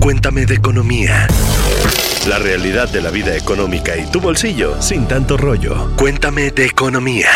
Cuéntame 0.00 0.46
de 0.46 0.54
economía. 0.54 1.26
La 2.28 2.38
realidad 2.38 2.88
de 2.88 3.00
la 3.00 3.10
vida 3.10 3.36
económica 3.36 3.96
y 3.96 4.06
tu 4.06 4.20
bolsillo 4.20 4.80
sin 4.80 5.08
tanto 5.08 5.36
rollo. 5.36 5.90
Cuéntame 5.96 6.52
de 6.52 6.66
economía. 6.66 7.28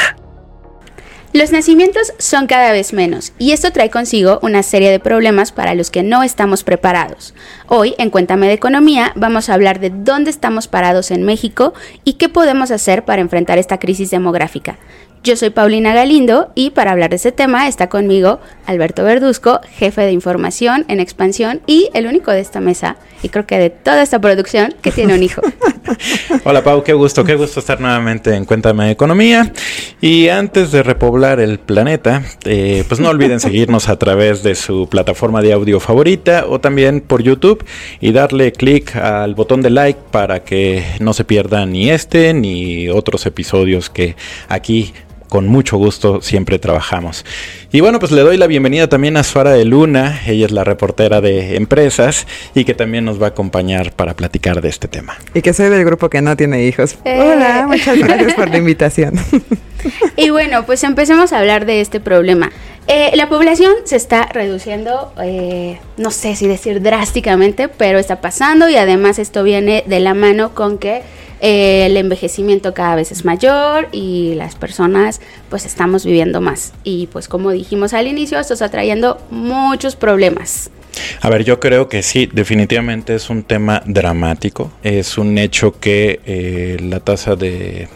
Los 1.33 1.53
nacimientos 1.53 2.13
son 2.19 2.49
cada 2.49 2.73
vez 2.73 2.93
menos 2.93 3.33
y 3.39 3.53
esto 3.53 3.71
trae 3.71 3.89
consigo 3.89 4.41
una 4.43 4.63
serie 4.63 4.91
de 4.91 4.99
problemas 4.99 5.53
para 5.53 5.75
los 5.75 5.91
que 5.91 6.03
no 6.03 6.23
estamos 6.23 6.65
preparados. 6.65 7.35
Hoy, 7.69 7.95
en 7.99 8.11
Cuéntame 8.11 8.49
de 8.49 8.55
Economía, 8.55 9.13
vamos 9.15 9.49
a 9.49 9.55
hablar 9.55 9.79
de 9.79 9.91
dónde 9.91 10.31
estamos 10.31 10.67
parados 10.67 11.13
en 11.13 11.23
México 11.23 11.73
y 12.05 12.15
qué 12.15 12.29
podemos 12.29 12.73
hacer 12.73 13.05
para 13.05 13.23
enfrentar 13.23 13.59
esta 13.59 13.79
crisis 13.79 14.11
demográfica. 14.11 14.79
Yo 15.23 15.37
soy 15.37 15.51
Paulina 15.51 15.93
Galindo 15.93 16.51
y 16.55 16.71
para 16.71 16.93
hablar 16.93 17.11
de 17.11 17.17
este 17.17 17.31
tema 17.31 17.69
está 17.69 17.91
conmigo 17.91 18.41
Alberto 18.65 19.05
Verduzco, 19.05 19.61
jefe 19.69 20.01
de 20.01 20.13
información 20.13 20.87
en 20.89 20.99
expansión 20.99 21.61
y 21.67 21.91
el 21.93 22.07
único 22.07 22.31
de 22.31 22.41
esta 22.41 22.61
mesa, 22.61 22.97
y 23.23 23.29
creo 23.29 23.47
que 23.47 23.59
de 23.59 23.69
toda 23.69 24.03
esta 24.03 24.19
producción, 24.19 24.75
que 24.81 24.91
tiene 24.91 25.13
un 25.13 25.23
hijo. 25.23 25.43
Hola 26.45 26.65
Pau, 26.65 26.83
qué 26.83 26.95
gusto, 26.95 27.23
qué 27.23 27.35
gusto 27.35 27.61
estar 27.61 27.83
nuevamente 27.83 28.35
en 28.35 28.47
Cuéntame 28.47 28.91
Economía. 28.91 29.53
Y 30.01 30.29
antes 30.29 30.73
de 30.73 30.83
repoblar 30.83 31.39
el 31.39 31.59
planeta, 31.59 32.23
eh, 32.47 32.85
pues 32.89 32.99
no 32.99 33.11
olviden 33.11 33.41
seguirnos 33.41 33.91
a 33.91 33.99
través 33.99 34.43
de 34.43 34.55
su 34.55 34.89
plataforma 34.89 35.43
de 35.43 35.53
audio 35.53 35.81
favorita 35.81 36.47
o 36.49 36.61
también 36.61 37.03
por 37.03 37.23
YouTube 37.23 37.63
y 38.01 38.13
darle 38.13 38.53
clic 38.53 38.97
al 38.97 39.35
botón 39.35 39.61
de 39.61 39.69
like 39.69 40.01
para 40.11 40.45
que 40.45 40.83
no 40.99 41.13
se 41.13 41.25
pierdan 41.25 41.73
ni 41.73 41.91
este 41.91 42.33
ni 42.33 42.89
otros 42.89 43.27
episodios 43.27 43.91
que 43.91 44.17
aquí 44.49 44.95
con 45.31 45.47
mucho 45.49 45.79
gusto 45.79 46.21
siempre 46.21 46.59
trabajamos. 46.59 47.25
Y 47.73 47.81
bueno, 47.81 48.01
pues 48.01 48.11
le 48.13 48.21
doy 48.21 48.37
la 48.37 48.49
bienvenida 48.49 48.89
también 48.89 49.17
a 49.17 49.23
Suara 49.23 49.53
de 49.53 49.65
Luna, 49.65 50.21
ella 50.27 50.45
es 50.45 50.53
la 50.53 50.65
reportera 50.65 51.21
de 51.21 51.57
empresas 51.57 52.27
y 52.55 52.65
que 52.65 52.75
también 52.75 53.05
nos 53.05 53.23
va 53.23 53.27
a 53.27 53.29
acompañar 53.31 53.93
para 53.93 54.15
platicar 54.15 54.61
de 54.61 54.69
este 54.69 54.89
tema. 54.89 55.17
Y 55.33 55.41
que 55.41 55.55
soy 55.55 55.69
del 55.71 55.85
grupo 55.85 56.11
que 56.11 56.21
no 56.21 56.37
tiene 56.37 56.65
hijos. 56.65 56.99
Eh. 57.05 57.19
Hola, 57.19 57.65
muchas 57.69 57.97
gracias 57.97 58.35
por 58.35 58.51
la 58.51 58.59
invitación. 58.59 59.15
Y 60.17 60.29
bueno, 60.29 60.67
pues 60.67 60.85
empecemos 60.85 61.33
a 61.33 61.39
hablar 61.39 61.65
de 61.65 61.81
este 61.81 62.01
problema. 62.01 62.51
Eh, 62.87 63.13
la 63.15 63.31
población 63.31 63.73
se 63.85 63.97
está 63.97 64.27
reduciendo, 64.27 65.13
eh, 65.23 65.79
no 65.97 66.11
sé 66.11 66.35
si 66.37 66.47
decir 66.47 66.83
drásticamente, 66.83 67.69
pero 67.69 67.99
está 67.99 68.21
pasando 68.21 68.69
y 68.69 68.77
además 68.77 69.19
esto 69.19 69.43
viene 69.43 69.85
de 69.87 70.01
la 70.01 70.13
mano 70.13 70.55
con 70.55 70.77
que 70.77 71.03
eh, 71.41 71.87
el 71.87 71.97
envejecimiento 71.97 72.75
cada 72.75 72.97
vez 72.97 73.13
es 73.13 73.25
mayor 73.25 73.89
y 73.93 74.35
las 74.35 74.55
personas 74.55 75.21
pues 75.49 75.65
estamos 75.65 76.05
viviendo 76.05 76.41
más. 76.41 76.73
Y 76.85 77.07
pues 77.09 77.29
como 77.29 77.51
dijimos 77.51 77.95
al 77.95 78.07
inicio, 78.07 78.39
esto 78.39 78.55
está 78.55 78.69
trayendo 78.69 79.19
muchos 79.31 79.97
problemas. 79.97 80.71
A 81.21 81.31
ver, 81.31 81.45
yo 81.45 81.61
creo 81.61 81.89
que 81.89 82.03
sí, 82.03 82.29
definitivamente 82.31 83.15
es 83.15 83.31
un 83.31 83.43
tema 83.43 83.83
dramático. 83.87 84.73
Es 84.83 85.19
un 85.19 85.39
hecho 85.39 85.79
que 85.79 86.21
eh, 86.27 86.77
la 86.81 87.01
tasa 87.01 87.37
de, 87.37 87.89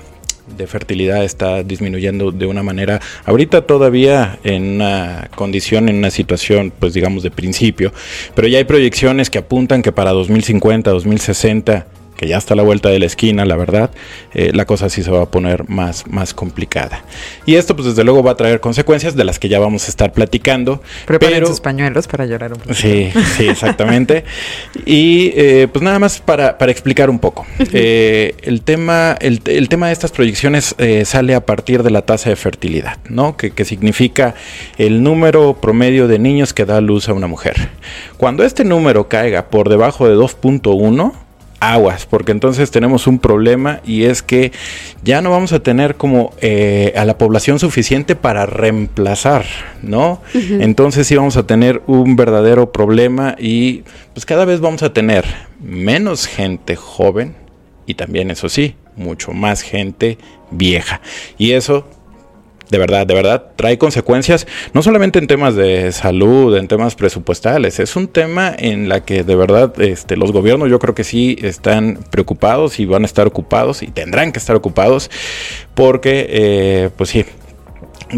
de 0.56 0.66
fertilidad 0.66 1.24
está 1.24 1.62
disminuyendo 1.62 2.30
de 2.30 2.46
una 2.46 2.62
manera, 2.62 3.00
ahorita 3.24 3.66
todavía 3.66 4.38
en 4.44 4.76
una 4.76 5.28
condición, 5.34 5.88
en 5.88 5.96
una 5.96 6.10
situación, 6.10 6.72
pues 6.78 6.94
digamos 6.94 7.22
de 7.22 7.30
principio, 7.30 7.92
pero 8.34 8.48
ya 8.48 8.58
hay 8.58 8.64
proyecciones 8.64 9.30
que 9.30 9.38
apuntan 9.38 9.82
que 9.82 9.92
para 9.92 10.12
2050, 10.12 10.90
2060 10.90 11.86
que 12.16 12.26
ya 12.28 12.36
está 12.36 12.54
a 12.54 12.56
la 12.56 12.62
vuelta 12.62 12.88
de 12.88 12.98
la 12.98 13.06
esquina, 13.06 13.44
la 13.44 13.56
verdad, 13.56 13.90
eh, 14.32 14.50
la 14.54 14.64
cosa 14.66 14.88
sí 14.88 15.02
se 15.02 15.10
va 15.10 15.22
a 15.22 15.26
poner 15.30 15.68
más, 15.68 16.06
más 16.06 16.34
complicada. 16.34 17.04
Y 17.46 17.56
esto, 17.56 17.74
pues 17.76 17.86
desde 17.88 18.04
luego 18.04 18.22
va 18.22 18.32
a 18.32 18.36
traer 18.36 18.60
consecuencias 18.60 19.16
de 19.16 19.24
las 19.24 19.38
que 19.38 19.48
ya 19.48 19.58
vamos 19.58 19.86
a 19.86 19.88
estar 19.88 20.12
platicando. 20.12 20.82
Preparen 21.06 21.34
pero- 21.36 21.46
sus 21.48 21.60
pañuelos 21.60 22.06
para 22.06 22.26
llorar 22.26 22.52
un 22.52 22.60
poco. 22.60 22.74
Sí, 22.74 23.10
sí, 23.36 23.46
exactamente. 23.48 24.24
y 24.86 25.32
eh, 25.34 25.68
pues 25.72 25.82
nada 25.82 25.98
más 25.98 26.20
para, 26.20 26.58
para 26.58 26.70
explicar 26.72 27.10
un 27.10 27.18
poco. 27.18 27.46
Eh, 27.72 28.34
el, 28.42 28.62
tema, 28.62 29.16
el, 29.20 29.40
el 29.46 29.68
tema 29.68 29.88
de 29.88 29.92
estas 29.92 30.10
proyecciones 30.12 30.74
sale 31.04 31.34
a 31.34 31.44
partir 31.44 31.82
de 31.82 31.90
la 31.90 32.02
tasa 32.02 32.30
de 32.30 32.36
fertilidad, 32.36 32.98
¿no? 33.08 33.36
Que, 33.36 33.50
que 33.50 33.64
significa 33.64 34.34
el 34.78 35.02
número 35.02 35.54
promedio 35.60 36.08
de 36.08 36.18
niños 36.18 36.52
que 36.52 36.64
da 36.64 36.80
luz 36.80 37.08
a 37.08 37.12
una 37.12 37.26
mujer. 37.26 37.68
Cuando 38.16 38.44
este 38.44 38.64
número 38.64 39.08
caiga 39.08 39.46
por 39.50 39.68
debajo 39.68 40.08
de 40.08 40.14
2.1, 40.16 41.12
aguas, 41.72 42.06
porque 42.06 42.32
entonces 42.32 42.70
tenemos 42.70 43.06
un 43.06 43.18
problema 43.18 43.80
y 43.84 44.04
es 44.04 44.22
que 44.22 44.52
ya 45.02 45.20
no 45.20 45.30
vamos 45.30 45.52
a 45.52 45.60
tener 45.60 45.96
como 45.96 46.34
eh, 46.40 46.92
a 46.96 47.04
la 47.04 47.18
población 47.18 47.58
suficiente 47.58 48.16
para 48.16 48.46
reemplazar, 48.46 49.44
¿no? 49.82 50.20
Entonces 50.34 51.06
sí 51.06 51.16
vamos 51.16 51.36
a 51.36 51.46
tener 51.46 51.82
un 51.86 52.16
verdadero 52.16 52.72
problema 52.72 53.36
y 53.38 53.84
pues 54.12 54.26
cada 54.26 54.44
vez 54.44 54.60
vamos 54.60 54.82
a 54.82 54.92
tener 54.92 55.24
menos 55.60 56.26
gente 56.26 56.76
joven 56.76 57.34
y 57.86 57.94
también 57.94 58.30
eso 58.30 58.48
sí, 58.48 58.76
mucho 58.96 59.32
más 59.32 59.62
gente 59.62 60.18
vieja. 60.50 61.00
Y 61.38 61.52
eso 61.52 61.86
de 62.70 62.78
verdad, 62.78 63.06
de 63.06 63.14
verdad, 63.14 63.44
trae 63.56 63.78
consecuencias, 63.78 64.46
no 64.72 64.82
solamente 64.82 65.18
en 65.18 65.26
temas 65.26 65.54
de 65.54 65.92
salud, 65.92 66.56
en 66.56 66.68
temas 66.68 66.94
presupuestales, 66.94 67.78
es 67.78 67.96
un 67.96 68.08
tema 68.08 68.54
en 68.56 68.88
la 68.88 69.04
que 69.04 69.22
de 69.22 69.36
verdad 69.36 69.80
este, 69.80 70.16
los 70.16 70.32
gobiernos 70.32 70.70
yo 70.70 70.78
creo 70.78 70.94
que 70.94 71.04
sí 71.04 71.36
están 71.42 71.98
preocupados 72.10 72.80
y 72.80 72.86
van 72.86 73.02
a 73.02 73.06
estar 73.06 73.26
ocupados 73.26 73.82
y 73.82 73.88
tendrán 73.88 74.32
que 74.32 74.38
estar 74.38 74.56
ocupados 74.56 75.10
porque, 75.74 76.26
eh, 76.28 76.90
pues 76.96 77.10
sí, 77.10 77.24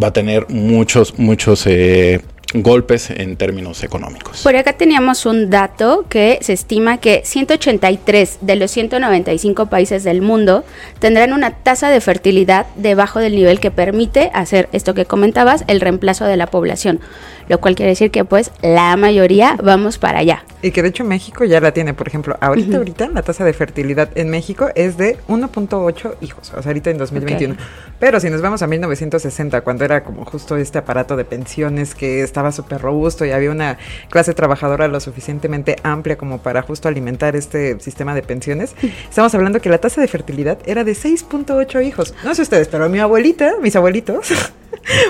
va 0.02 0.08
a 0.08 0.12
tener 0.12 0.48
muchos, 0.48 1.18
muchos 1.18 1.66
eh, 1.66 2.20
golpes 2.62 3.10
en 3.10 3.36
términos 3.36 3.82
económicos. 3.82 4.42
Por 4.42 4.56
acá 4.56 4.74
teníamos 4.74 5.26
un 5.26 5.50
dato 5.50 6.04
que 6.08 6.38
se 6.42 6.52
estima 6.52 6.98
que 6.98 7.22
183 7.24 8.38
de 8.40 8.56
los 8.56 8.70
195 8.70 9.66
países 9.66 10.04
del 10.04 10.22
mundo 10.22 10.64
tendrán 10.98 11.32
una 11.32 11.50
tasa 11.50 11.90
de 11.90 12.00
fertilidad 12.00 12.66
debajo 12.76 13.20
del 13.20 13.34
nivel 13.34 13.60
que 13.60 13.70
permite 13.70 14.30
hacer 14.34 14.68
esto 14.72 14.94
que 14.94 15.04
comentabas, 15.04 15.64
el 15.66 15.80
reemplazo 15.80 16.24
de 16.24 16.36
la 16.36 16.46
población, 16.46 17.00
lo 17.48 17.60
cual 17.60 17.74
quiere 17.74 17.90
decir 17.90 18.10
que 18.10 18.24
pues 18.24 18.50
la 18.62 18.96
mayoría 18.96 19.56
vamos 19.62 19.98
para 19.98 20.20
allá. 20.20 20.44
Y 20.62 20.70
que 20.70 20.82
de 20.82 20.88
hecho 20.88 21.04
México 21.04 21.44
ya 21.44 21.60
la 21.60 21.72
tiene. 21.72 21.94
Por 21.94 22.08
ejemplo, 22.08 22.36
ahorita, 22.40 22.78
ahorita 22.78 23.08
la 23.08 23.22
tasa 23.22 23.44
de 23.44 23.52
fertilidad 23.52 24.08
en 24.16 24.30
México 24.30 24.68
es 24.74 24.96
de 24.96 25.16
1.8 25.28 26.16
hijos. 26.20 26.52
O 26.56 26.62
sea, 26.62 26.70
ahorita 26.70 26.90
en 26.90 26.98
2021. 26.98 27.54
Ok. 27.54 27.60
Pero 27.98 28.20
si 28.20 28.28
nos 28.30 28.42
vamos 28.42 28.62
a 28.62 28.66
1960, 28.66 29.60
cuando 29.62 29.84
era 29.84 30.04
como 30.04 30.24
justo 30.24 30.56
este 30.56 30.78
aparato 30.78 31.16
de 31.16 31.24
pensiones 31.24 31.94
que 31.94 32.22
estaba 32.22 32.45
súper 32.52 32.80
robusto 32.80 33.24
y 33.24 33.30
había 33.30 33.50
una 33.50 33.78
clase 34.10 34.34
trabajadora 34.34 34.88
lo 34.88 35.00
suficientemente 35.00 35.76
amplia 35.82 36.16
como 36.16 36.38
para 36.38 36.62
justo 36.62 36.88
alimentar 36.88 37.36
este 37.36 37.80
sistema 37.80 38.14
de 38.14 38.22
pensiones, 38.22 38.74
estamos 39.08 39.34
hablando 39.34 39.60
que 39.60 39.68
la 39.68 39.78
tasa 39.78 40.00
de 40.00 40.08
fertilidad 40.08 40.58
era 40.66 40.84
de 40.84 40.92
6.8 40.92 41.84
hijos. 41.84 42.14
No 42.24 42.34
sé 42.34 42.42
ustedes, 42.42 42.68
pero 42.68 42.88
mi 42.88 42.98
abuelita, 42.98 43.54
mis 43.60 43.76
abuelitos, 43.76 44.32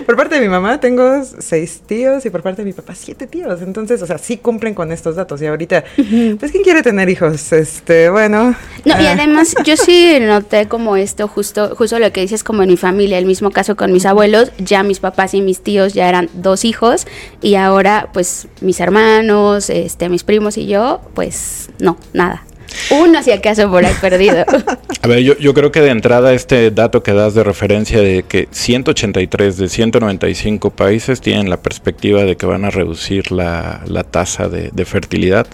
por 0.06 0.16
parte 0.16 0.36
de 0.36 0.40
mi 0.40 0.48
mamá 0.48 0.80
tengo 0.80 1.22
seis 1.24 1.82
tíos 1.86 2.24
y 2.26 2.30
por 2.30 2.42
parte 2.42 2.62
de 2.62 2.66
mi 2.66 2.72
papá 2.72 2.94
siete 2.94 3.26
tíos. 3.26 3.62
Entonces, 3.62 4.02
o 4.02 4.06
sea, 4.06 4.18
sí 4.18 4.38
cumplen 4.38 4.74
con 4.74 4.92
estos 4.92 5.16
datos. 5.16 5.40
Y 5.42 5.46
ahorita, 5.46 5.84
pues, 6.38 6.52
¿quién 6.52 6.62
quiere 6.62 6.82
tener 6.82 7.08
hijos? 7.08 7.52
Este, 7.52 8.10
bueno. 8.10 8.54
No, 8.84 9.00
y 9.00 9.06
ah, 9.06 9.12
además 9.12 9.54
yo 9.64 9.76
sí 9.76 10.18
noté 10.20 10.68
como 10.68 10.96
esto, 10.96 11.28
justo, 11.28 11.74
justo 11.76 11.98
lo 11.98 12.12
que 12.12 12.20
dices 12.20 12.44
como 12.44 12.62
en 12.62 12.68
mi 12.68 12.76
familia, 12.76 13.18
el 13.18 13.26
mismo 13.26 13.50
caso 13.50 13.76
con 13.76 13.92
mis 13.92 14.06
abuelos, 14.06 14.52
ya 14.58 14.82
mis 14.82 15.00
papás 15.00 15.34
y 15.34 15.40
mis 15.40 15.60
tíos 15.60 15.94
ya 15.94 16.08
eran 16.08 16.28
dos 16.34 16.64
hijos 16.64 17.06
y 17.42 17.54
ahora 17.54 18.10
pues 18.12 18.48
mis 18.60 18.80
hermanos, 18.80 19.70
este, 19.70 20.08
mis 20.08 20.24
primos 20.24 20.58
y 20.58 20.66
yo, 20.66 21.00
pues 21.14 21.70
no, 21.78 21.96
nada. 22.12 22.44
Uno 22.90 23.22
si 23.22 23.32
acaso 23.32 23.70
por 23.70 23.84
ahí 23.84 23.94
perdido. 24.00 24.44
A 25.02 25.08
ver, 25.08 25.20
yo, 25.20 25.36
yo 25.38 25.54
creo 25.54 25.72
que 25.72 25.80
de 25.80 25.90
entrada 25.90 26.32
este 26.32 26.70
dato 26.70 27.02
que 27.02 27.12
das 27.12 27.34
de 27.34 27.44
referencia 27.44 28.00
de 28.00 28.22
que 28.22 28.48
183 28.50 29.56
de 29.56 29.68
195 29.68 30.70
países 30.70 31.20
tienen 31.20 31.50
la 31.50 31.56
perspectiva 31.58 32.24
de 32.24 32.36
que 32.36 32.46
van 32.46 32.64
a 32.64 32.70
reducir 32.70 33.32
la, 33.32 33.82
la 33.86 34.04
tasa 34.04 34.48
de, 34.48 34.70
de 34.72 34.84
fertilidad, 34.84 35.46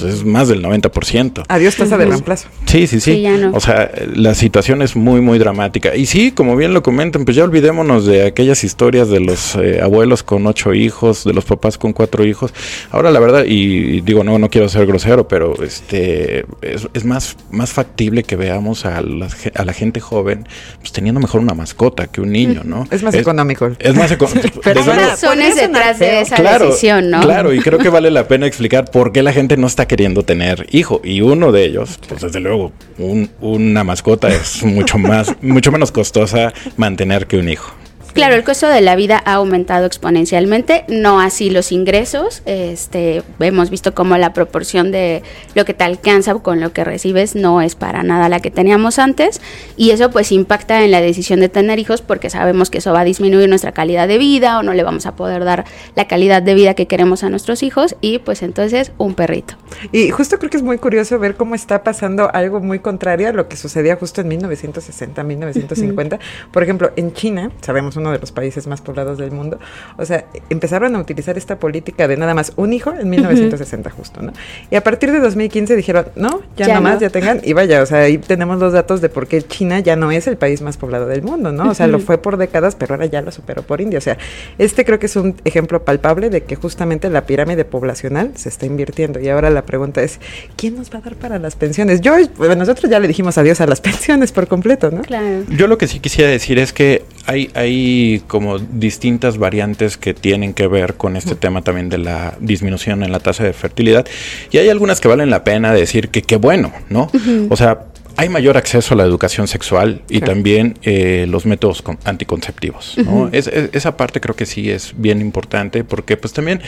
pues 0.00 0.14
es 0.14 0.24
más 0.24 0.48
del 0.48 0.62
90%. 0.62 1.44
Adiós 1.48 1.76
tasa 1.76 1.96
de 1.96 2.06
reemplazo. 2.06 2.48
Sí, 2.66 2.86
sí, 2.86 3.00
sí. 3.00 3.14
Sí, 3.14 3.20
ya 3.22 3.36
no. 3.36 3.52
O 3.54 3.60
sea, 3.60 3.90
la 4.14 4.34
situación 4.34 4.82
es 4.82 4.96
muy, 4.96 5.20
muy 5.20 5.38
dramática. 5.38 5.94
Y 5.96 6.06
sí, 6.06 6.32
como 6.32 6.56
bien 6.56 6.74
lo 6.74 6.82
comentan, 6.82 7.24
pues 7.24 7.36
ya 7.36 7.44
olvidémonos 7.44 8.06
de 8.06 8.26
aquellas 8.26 8.64
historias 8.64 9.08
de 9.08 9.20
los 9.20 9.54
eh, 9.56 9.80
abuelos 9.82 10.22
con 10.22 10.46
ocho 10.46 10.74
hijos, 10.74 11.24
de 11.24 11.32
los 11.32 11.44
papás 11.44 11.78
con 11.78 11.92
cuatro 11.92 12.24
hijos. 12.24 12.52
Ahora, 12.90 13.10
la 13.10 13.20
verdad, 13.20 13.44
y 13.46 14.00
digo, 14.02 14.24
no, 14.24 14.38
no 14.38 14.50
quiero 14.50 14.68
ser 14.68 14.86
grosero, 14.86 15.28
pero 15.28 15.62
este 15.62 16.44
es, 16.62 16.88
es 16.92 17.04
más, 17.04 17.36
más 17.50 17.72
factible 17.72 18.24
que 18.24 18.36
veamos 18.36 18.84
a 18.84 19.00
la, 19.02 19.28
a 19.54 19.64
la 19.64 19.72
gente 19.72 20.00
joven 20.00 20.46
pues, 20.80 20.92
teniendo 20.92 21.20
mejor 21.20 21.40
una 21.40 21.54
mascota 21.54 22.06
que 22.08 22.20
un 22.20 22.32
niño, 22.32 22.62
¿no? 22.64 22.86
Es 22.90 23.02
más 23.02 23.14
económico. 23.14 23.70
Es 23.78 23.94
más 23.94 24.10
económico. 24.10 24.60
Pero 24.64 24.80
Hay 24.82 24.88
razones 24.98 25.56
detrás 25.56 25.98
de 25.98 26.20
esa 26.20 26.36
Claro, 26.36 26.66
decisión, 26.66 27.10
¿no? 27.10 27.20
claro, 27.20 27.52
y 27.54 27.60
creo 27.60 27.78
que 27.78 27.88
vale 27.88 28.10
la 28.10 28.28
pena 28.28 28.46
explicar 28.46 28.90
por 28.90 29.12
qué 29.12 29.22
la 29.22 29.32
gente 29.32 29.56
no 29.56 29.66
está 29.66 29.85
queriendo 29.86 30.22
tener 30.22 30.66
hijo. 30.70 31.00
Y 31.04 31.20
uno 31.20 31.52
de 31.52 31.64
ellos, 31.64 31.98
pues 32.08 32.20
desde 32.22 32.40
luego, 32.40 32.72
un- 32.98 33.30
una 33.40 33.84
mascota 33.84 34.28
es 34.28 34.62
mucho 34.62 34.98
más, 34.98 35.34
mucho 35.42 35.70
menos 35.72 35.92
costosa 35.92 36.52
mantener 36.76 37.26
que 37.26 37.38
un 37.38 37.48
hijo. 37.48 37.72
Claro, 38.16 38.34
el 38.34 38.44
costo 38.44 38.66
de 38.66 38.80
la 38.80 38.96
vida 38.96 39.22
ha 39.26 39.34
aumentado 39.34 39.84
exponencialmente, 39.84 40.86
no 40.88 41.20
así 41.20 41.50
los 41.50 41.70
ingresos. 41.70 42.40
Este, 42.46 43.22
hemos 43.40 43.68
visto 43.68 43.94
como 43.94 44.16
la 44.16 44.32
proporción 44.32 44.90
de 44.90 45.22
lo 45.54 45.66
que 45.66 45.74
te 45.74 45.84
alcanza 45.84 46.34
con 46.36 46.58
lo 46.58 46.72
que 46.72 46.82
recibes 46.82 47.36
no 47.36 47.60
es 47.60 47.74
para 47.74 48.02
nada 48.02 48.30
la 48.30 48.40
que 48.40 48.50
teníamos 48.50 48.98
antes 48.98 49.42
y 49.76 49.90
eso 49.90 50.10
pues 50.10 50.32
impacta 50.32 50.82
en 50.82 50.92
la 50.92 51.02
decisión 51.02 51.40
de 51.40 51.50
tener 51.50 51.78
hijos 51.78 52.00
porque 52.00 52.30
sabemos 52.30 52.70
que 52.70 52.78
eso 52.78 52.94
va 52.94 53.00
a 53.00 53.04
disminuir 53.04 53.50
nuestra 53.50 53.72
calidad 53.72 54.08
de 54.08 54.16
vida 54.16 54.58
o 54.58 54.62
no 54.62 54.72
le 54.72 54.82
vamos 54.82 55.04
a 55.04 55.14
poder 55.14 55.44
dar 55.44 55.66
la 55.94 56.08
calidad 56.08 56.40
de 56.40 56.54
vida 56.54 56.72
que 56.72 56.86
queremos 56.86 57.22
a 57.22 57.28
nuestros 57.28 57.62
hijos 57.62 57.96
y 58.00 58.18
pues 58.20 58.42
entonces 58.42 58.92
un 58.96 59.14
perrito. 59.14 59.56
Y 59.92 60.08
justo 60.08 60.38
creo 60.38 60.50
que 60.50 60.56
es 60.56 60.62
muy 60.62 60.78
curioso 60.78 61.18
ver 61.18 61.36
cómo 61.36 61.54
está 61.54 61.84
pasando 61.84 62.30
algo 62.34 62.60
muy 62.60 62.78
contrario 62.78 63.28
a 63.28 63.32
lo 63.32 63.46
que 63.46 63.56
sucedía 63.56 63.96
justo 63.96 64.22
en 64.22 64.28
1960, 64.28 65.22
1950. 65.22 66.18
Por 66.50 66.62
ejemplo, 66.62 66.92
en 66.96 67.12
China, 67.12 67.50
sabemos 67.60 67.94
uno 68.06 68.12
de 68.12 68.20
los 68.20 68.32
países 68.32 68.66
más 68.66 68.80
poblados 68.80 69.18
del 69.18 69.30
mundo, 69.30 69.58
o 69.96 70.04
sea, 70.04 70.24
empezaron 70.50 70.96
a 70.96 71.00
utilizar 71.00 71.36
esta 71.36 71.58
política 71.58 72.08
de 72.08 72.16
nada 72.16 72.34
más 72.34 72.52
un 72.56 72.72
hijo 72.72 72.92
en 72.92 73.10
1960 73.10 73.90
justo, 73.90 74.22
¿no? 74.22 74.32
Y 74.70 74.76
a 74.76 74.82
partir 74.82 75.12
de 75.12 75.20
2015 75.20 75.76
dijeron, 75.76 76.06
no, 76.16 76.42
ya, 76.56 76.74
no 76.74 76.80
más, 76.80 77.00
ya 77.00 77.10
tengan, 77.10 77.40
y 77.42 77.52
vaya, 77.52 77.82
o 77.82 77.86
sea, 77.86 78.00
ahí 78.00 78.18
tenemos 78.18 78.58
los 78.58 78.72
datos 78.72 79.00
de 79.00 79.08
por 79.08 79.26
qué 79.26 79.42
China 79.42 79.80
ya 79.80 79.96
no 79.96 80.10
es 80.10 80.26
el 80.26 80.36
país 80.36 80.62
más 80.62 80.76
poblado 80.76 81.06
del 81.06 81.22
mundo, 81.22 81.52
¿no? 81.52 81.70
O 81.70 81.74
sea, 81.74 81.86
lo 81.86 81.98
fue 81.98 82.18
por 82.18 82.36
décadas, 82.36 82.76
pero 82.76 82.94
ahora 82.94 83.06
ya 83.06 83.22
lo 83.22 83.32
superó 83.32 83.62
por 83.62 83.80
India. 83.80 83.98
O 83.98 84.02
sea, 84.02 84.18
este 84.58 84.84
creo 84.84 84.98
que 84.98 85.06
es 85.06 85.16
un 85.16 85.36
ejemplo 85.44 85.84
palpable 85.84 86.30
de 86.30 86.42
que 86.42 86.56
justamente 86.56 87.10
la 87.10 87.26
pirámide 87.26 87.64
poblacional 87.64 88.32
se 88.36 88.48
está 88.48 88.66
invirtiendo. 88.66 89.20
Y 89.20 89.28
ahora 89.28 89.50
la 89.50 89.64
pregunta 89.64 90.02
es, 90.02 90.20
¿quién 90.56 90.76
nos 90.76 90.92
va 90.92 90.98
a 90.98 91.02
dar 91.02 91.14
para 91.14 91.38
las 91.38 91.56
pensiones? 91.56 92.00
Yo, 92.00 92.14
nosotros 92.56 92.90
ya 92.90 92.98
le 92.98 93.08
dijimos 93.08 93.38
adiós 93.38 93.60
a 93.60 93.66
las 93.66 93.80
pensiones 93.86 94.32
por 94.32 94.46
completo, 94.48 94.90
¿no? 94.90 95.02
Claro. 95.02 95.44
Yo 95.48 95.66
lo 95.66 95.78
que 95.78 95.86
sí 95.86 96.00
quisiera 96.00 96.30
decir 96.30 96.58
es 96.58 96.72
que 96.72 97.04
hay, 97.26 97.50
hay 97.54 98.22
como 98.26 98.58
distintas 98.58 99.38
variantes 99.38 99.96
que 99.96 100.14
tienen 100.14 100.54
que 100.54 100.66
ver 100.66 100.94
con 100.94 101.16
este 101.16 101.34
tema 101.34 101.62
también 101.62 101.88
de 101.88 101.98
la 101.98 102.34
disminución 102.40 103.02
en 103.02 103.12
la 103.12 103.20
tasa 103.20 103.44
de 103.44 103.52
fertilidad. 103.52 104.06
Y 104.50 104.58
hay 104.58 104.68
algunas 104.68 105.00
que 105.00 105.08
valen 105.08 105.30
la 105.30 105.44
pena 105.44 105.72
decir 105.72 106.08
que 106.08 106.22
qué 106.22 106.36
bueno, 106.36 106.72
¿no? 106.88 107.10
O 107.50 107.56
sea, 107.56 107.86
hay 108.16 108.28
mayor 108.28 108.56
acceso 108.56 108.94
a 108.94 108.96
la 108.96 109.04
educación 109.04 109.46
sexual 109.46 110.02
y 110.08 110.20
también 110.20 110.78
eh, 110.82 111.26
los 111.28 111.44
métodos 111.44 111.84
anticonceptivos. 112.04 112.96
¿no? 112.96 113.28
esa 113.32 113.96
parte 113.96 114.20
creo 114.20 114.34
que 114.34 114.46
sí 114.46 114.70
es 114.70 114.94
bien 114.96 115.20
importante 115.20 115.84
porque 115.84 116.16
pues 116.16 116.32
también 116.32 116.62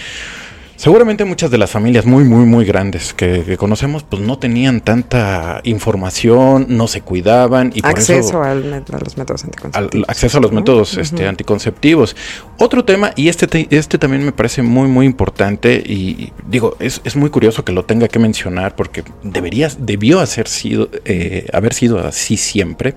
Seguramente 0.79 1.25
muchas 1.25 1.51
de 1.51 1.59
las 1.59 1.73
familias 1.73 2.07
muy, 2.07 2.23
muy, 2.23 2.47
muy 2.47 2.65
grandes 2.65 3.13
que, 3.13 3.57
conocemos, 3.57 4.05
pues 4.05 4.23
no 4.23 4.39
tenían 4.39 4.81
tanta 4.81 5.61
información, 5.65 6.67
no 6.69 6.87
se 6.87 7.01
cuidaban 7.01 7.73
y 7.75 7.81
acceso 7.85 8.39
por 8.39 8.43
eso, 8.43 8.43
al, 8.45 8.73
a 8.73 8.99
los 9.01 9.17
métodos 9.17 9.43
anticonceptivos. 9.43 10.09
acceso 10.09 10.39
a 10.39 10.41
los 10.41 10.53
métodos 10.53 10.97
este, 10.97 11.27
anticonceptivos. 11.27 12.15
Otro 12.59 12.85
tema, 12.85 13.11
y 13.17 13.29
este, 13.29 13.67
este 13.71 13.99
también 13.99 14.25
me 14.25 14.31
parece 14.31 14.63
muy, 14.63 14.87
muy 14.87 15.05
importante, 15.05 15.83
y, 15.85 16.33
digo, 16.47 16.77
es, 16.79 17.01
es, 17.03 17.17
muy 17.17 17.31
curioso 17.31 17.65
que 17.65 17.73
lo 17.73 17.85
tenga 17.85 18.07
que 18.07 18.21
mencionar 18.21 18.77
porque 18.77 19.03
debería, 19.25 19.69
debió 19.81 20.25
sido, 20.27 20.91
eh, 21.05 21.49
haber 21.53 21.75
sido 21.75 21.99
así 21.99 22.37
siempre, 22.37 22.95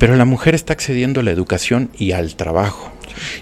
pero 0.00 0.16
la 0.16 0.24
mujer 0.24 0.56
está 0.56 0.72
accediendo 0.72 1.20
a 1.20 1.22
la 1.22 1.30
educación 1.30 1.90
y 1.96 2.10
al 2.12 2.34
trabajo. 2.34 2.91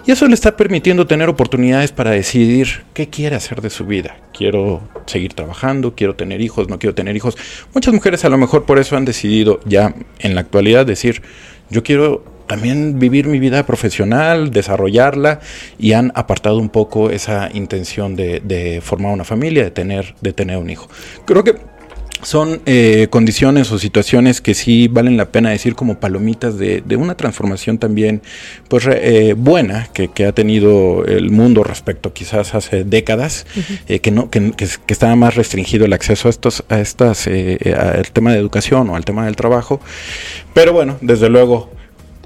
Y 0.07 0.13
eso 0.13 0.27
le 0.27 0.35
está 0.35 0.57
permitiendo 0.57 1.07
tener 1.07 1.29
oportunidades 1.29 1.93
para 1.93 2.11
decidir 2.11 2.85
qué 2.95 3.09
quiere 3.09 3.37
hacer 3.37 3.61
de 3.61 3.71
su 3.71 3.87
vida. 3.87 4.17
Quiero 4.33 4.81
seguir 5.07 5.35
trabajando, 5.35 5.95
quiero 5.95 6.15
tener 6.15 6.41
hijos, 6.41 6.69
no 6.69 6.79
quiero 6.79 6.95
tener 6.95 7.17
hijos. 7.17 7.37
Muchas 7.75 7.95
mujeres 7.95 8.25
a 8.25 8.29
lo 8.29 8.39
mejor 8.39 8.65
por 8.65 8.79
eso 8.79 8.97
han 8.97 9.05
decidido 9.05 9.61
ya 9.65 9.95
en 10.19 10.35
la 10.35 10.41
actualidad 10.41 10.87
decir, 10.87 11.23
yo 11.71 11.83
quiero 11.83 12.25
también 12.51 12.99
vivir 12.99 13.29
mi 13.29 13.39
vida 13.39 13.65
profesional, 13.65 14.51
desarrollarla 14.51 15.39
y 15.79 15.93
han 15.93 16.11
apartado 16.17 16.59
un 16.59 16.69
poco 16.69 17.11
esa 17.11 17.49
intención 17.55 18.17
de, 18.17 18.81
formar 18.83 19.13
una 19.13 19.25
familia, 19.25 19.63
de 19.63 19.71
tener, 19.71 20.17
de 20.21 20.33
tener 20.33 20.57
un 20.57 20.69
hijo. 20.69 20.89
Creo 21.27 21.45
que 21.45 21.55
son 22.23 22.61
eh, 22.67 23.09
condiciones 23.11 23.73
o 23.73 23.79
situaciones 23.79 24.41
que 24.41 24.55
sí 24.55 24.89
valen 24.89 25.17
la 25.17 25.31
pena 25.31 25.51
decir 25.51 25.75
como 25.75 25.99
palomitas 25.99 26.59
de, 26.59 26.83
una 26.97 27.17
transformación 27.17 27.79
también 27.79 28.23
pues 28.69 28.87
eh, 28.87 29.35
buena 29.37 29.89
que, 29.93 30.11
ha 30.25 30.33
tenido 30.33 31.05
el 31.07 31.31
mundo 31.31 31.65
respecto 31.65 32.13
quizás 32.13 32.55
hace 32.55 32.85
décadas 32.85 33.47
eh, 33.89 34.01
que 34.01 34.11
no 34.11 34.29
que, 34.29 34.53
estaba 34.89 35.17
más 35.17 35.35
restringido 35.35 35.87
el 35.87 35.93
acceso 35.93 36.29
a 36.29 36.31
estos 36.31 36.65
a 36.69 36.81
estas 36.81 37.27
al 37.27 38.11
tema 38.13 38.33
de 38.33 38.39
educación 38.39 38.91
o 38.91 38.97
al 38.97 39.05
tema 39.05 39.25
del 39.25 39.37
trabajo. 39.37 39.81
Pero 40.53 40.73
bueno 40.73 40.99
desde 41.01 41.29
luego 41.29 41.71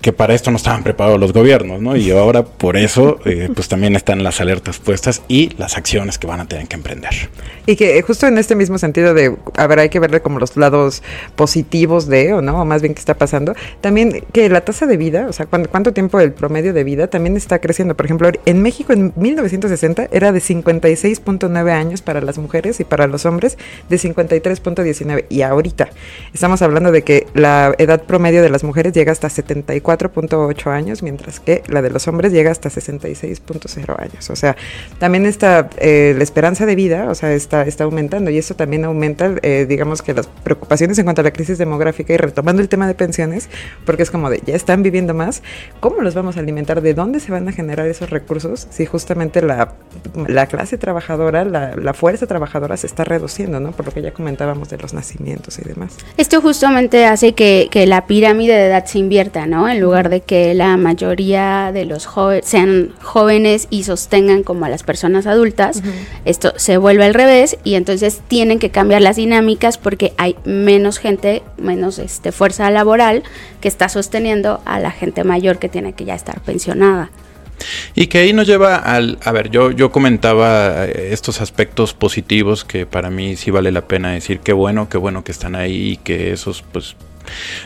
que 0.05 0.13
para 0.13 0.35
esto 0.35 0.51
no 0.51 0.59
estaban 0.59 0.83
preparados 0.83 1.19
los 1.19 1.33
gobiernos, 1.33 1.81
¿no? 1.81 1.97
Y 1.97 2.11
ahora 2.11 2.45
por 2.45 2.77
eso, 2.77 3.19
eh, 3.25 3.49
pues 3.55 3.69
también 3.69 3.97
están 3.97 4.23
las 4.23 4.39
alertas 4.39 4.79
puestas 4.79 5.23
y 5.29 5.49
las 5.57 5.79
acciones 5.79 6.19
que 6.19 6.27
van 6.27 6.41
a 6.41 6.45
tener 6.47 6.69
que 6.69 6.77
emprender. 6.77 7.31
Y 7.65 7.75
que 7.75 8.03
justo 8.03 8.27
en 8.27 8.37
este 8.37 8.55
mismo 8.55 8.77
sentido 8.77 9.15
de, 9.15 9.35
a 9.57 9.67
ver, 9.67 9.79
hay 9.79 9.89
que 9.89 10.01
verle 10.01 10.21
como 10.21 10.39
los 10.39 10.59
lados 10.59 11.03
positivos 11.37 12.07
de, 12.07 12.35
o 12.35 12.43
no, 12.43 12.63
más 12.67 12.83
bien 12.83 12.93
qué 12.93 12.99
está 12.99 13.15
pasando, 13.15 13.55
también 13.81 14.23
que 14.35 14.47
la 14.51 14.61
tasa 14.61 14.85
de 14.85 14.99
vida, 14.99 15.25
o 15.27 15.33
sea, 15.33 15.47
cuánto 15.47 15.95
tiempo 15.95 16.21
el 16.21 16.35
promedio 16.35 16.75
de 16.75 16.85
vida 16.85 17.07
también 17.07 17.39
está 17.39 17.59
creciendo. 17.61 17.97
Por 17.97 18.05
ejemplo, 18.05 18.31
en 18.45 18.61
México 18.61 18.93
en 18.93 19.15
1960 19.17 20.09
era 20.13 20.33
de 20.33 20.41
56.9 20.41 21.71
años 21.71 22.03
para 22.03 22.21
las 22.21 22.37
mujeres 22.37 22.79
y 22.79 22.85
para 22.85 23.07
los 23.07 23.25
hombres 23.25 23.57
de 23.89 23.97
53.19. 23.97 25.25
Y 25.31 25.41
ahorita 25.41 25.89
estamos 26.35 26.61
hablando 26.61 26.93
de 26.93 27.01
que 27.01 27.27
la 27.33 27.75
edad 27.79 28.03
promedio 28.03 28.43
de 28.43 28.51
las 28.51 28.65
mujeres 28.65 28.93
llega 28.93 29.11
hasta 29.11 29.31
74 29.31 29.94
4.8 29.97 30.71
años, 30.71 31.03
mientras 31.03 31.41
que 31.41 31.63
la 31.69 31.83
de 31.83 31.91
los 31.91 32.07
hombres 32.09 32.33
llega 32.33 32.51
hasta 32.51 32.69
66.0 32.69 34.01
años. 34.01 34.31
O 34.31 34.37
sea, 34.37 34.57
también 34.99 35.27
está 35.27 35.69
eh, 35.79 36.15
la 36.17 36.23
esperanza 36.23 36.67
de 36.67 36.75
vida, 36.75 37.09
o 37.11 37.15
sea, 37.15 37.33
está, 37.33 37.63
está 37.63 37.85
aumentando 37.85 38.31
y 38.31 38.39
eso 38.39 38.55
también 38.55 38.85
aumenta, 38.85 39.35
eh, 39.43 39.67
digamos 39.69 40.03
que 40.03 40.15
las 40.15 40.27
preocupaciones 40.27 40.99
en 40.99 41.05
cuanto 41.05 41.21
a 41.21 41.25
la 41.25 41.33
crisis 41.33 41.59
demográfica 41.59 42.13
y 42.13 42.17
retomando 42.17 42.63
el 42.63 42.69
tema 42.69 42.87
de 42.87 42.95
pensiones, 42.95 43.49
porque 43.85 44.03
es 44.03 44.11
como 44.11 44.31
de, 44.31 44.43
ya 44.45 44.55
están 44.55 44.83
viviendo 44.83 45.15
más, 45.15 45.43
¿cómo 45.81 46.01
los 46.01 46.15
vamos 46.15 46.37
a 46.37 46.41
alimentar? 46.41 46.81
¿De 46.81 46.95
dónde 46.95 47.21
se 47.21 47.33
van 47.33 47.49
a 47.49 47.53
generar 47.53 47.87
esos 47.87 48.11
recursos 48.11 48.67
si 48.71 48.87
justamente 48.87 49.43
la, 49.43 49.75
la 50.27 50.47
clase 50.47 50.79
trabajadora, 50.79 51.45
la, 51.45 51.77
la 51.77 51.95
fuerza 51.95 52.27
trabajadora 52.27 52.77
se 52.77 52.87
está 52.87 53.05
reduciendo, 53.05 53.61
¿no? 53.61 53.73
Por 53.73 53.87
lo 53.87 53.93
que 53.93 54.03
ya 54.03 54.13
comentábamos 54.13 54.71
de 54.71 54.79
los 54.79 54.95
nacimientos 54.95 55.59
y 55.59 55.63
demás. 55.63 55.97
Esto 56.17 56.41
justamente 56.41 57.07
hace 57.07 57.35
que, 57.35 57.69
que 57.71 57.87
la 57.87 58.07
pirámide 58.07 58.55
de 58.55 58.67
edad 58.67 58.85
se 58.85 58.99
invierta, 58.99 59.47
¿no? 59.47 59.69
En 59.69 59.81
lugar 59.85 60.09
de 60.09 60.21
que 60.21 60.55
la 60.55 60.77
mayoría 60.77 61.71
de 61.73 61.85
los 61.85 62.07
jóvenes 62.07 62.47
sean 62.47 62.93
jóvenes 63.03 63.69
y 63.71 63.85
sostengan 63.85 64.43
como 64.43 64.65
a 64.65 64.69
las 64.69 64.83
personas 64.83 65.27
adultas, 65.27 65.83
esto 66.25 66.53
se 66.57 66.77
vuelve 66.77 67.05
al 67.05 67.15
revés 67.15 67.57
y 67.65 67.75
entonces 67.75 68.23
tienen 68.27 68.59
que 68.59 68.71
cambiar 68.71 69.03
las 69.03 69.17
dinámicas 69.17 69.79
porque 69.79 70.13
hay 70.17 70.37
menos 70.45 70.99
gente, 70.99 71.43
menos 71.57 71.99
este 71.99 72.33
fuerza 72.33 72.71
laboral 72.71 73.23
que 73.61 73.69
está 73.69 73.89
sosteniendo 73.89 74.61
a 74.65 74.79
la 74.81 74.91
gente 74.91 75.25
mayor 75.25 75.59
que 75.59 75.69
tiene 75.69 75.93
que 75.93 76.05
ya 76.05 76.15
estar 76.15 76.41
pensionada. 76.41 77.11
Y 77.95 78.09
que 78.09 78.19
ahí 78.19 78.33
nos 78.33 78.47
lleva 78.47 78.77
al, 78.77 79.19
a 79.25 79.33
ver, 79.33 79.51
yo, 79.51 79.71
yo 79.71 79.93
comentaba 79.93 80.87
eh, 80.87 81.11
estos 81.13 81.41
aspectos 81.41 81.95
positivos 81.95 82.65
que 82.65 82.87
para 82.87 83.11
mí 83.11 83.37
sí 83.37 83.51
vale 83.51 83.71
la 83.73 83.87
pena 83.87 84.13
decir, 84.13 84.41
qué 84.41 84.53
bueno, 84.53 84.89
qué 84.89 84.99
bueno 84.99 85.25
que 85.25 85.33
están 85.33 85.55
ahí 85.55 85.93
y 85.93 85.97
que 85.99 86.33
esos 86.33 86.63
pues 86.63 86.97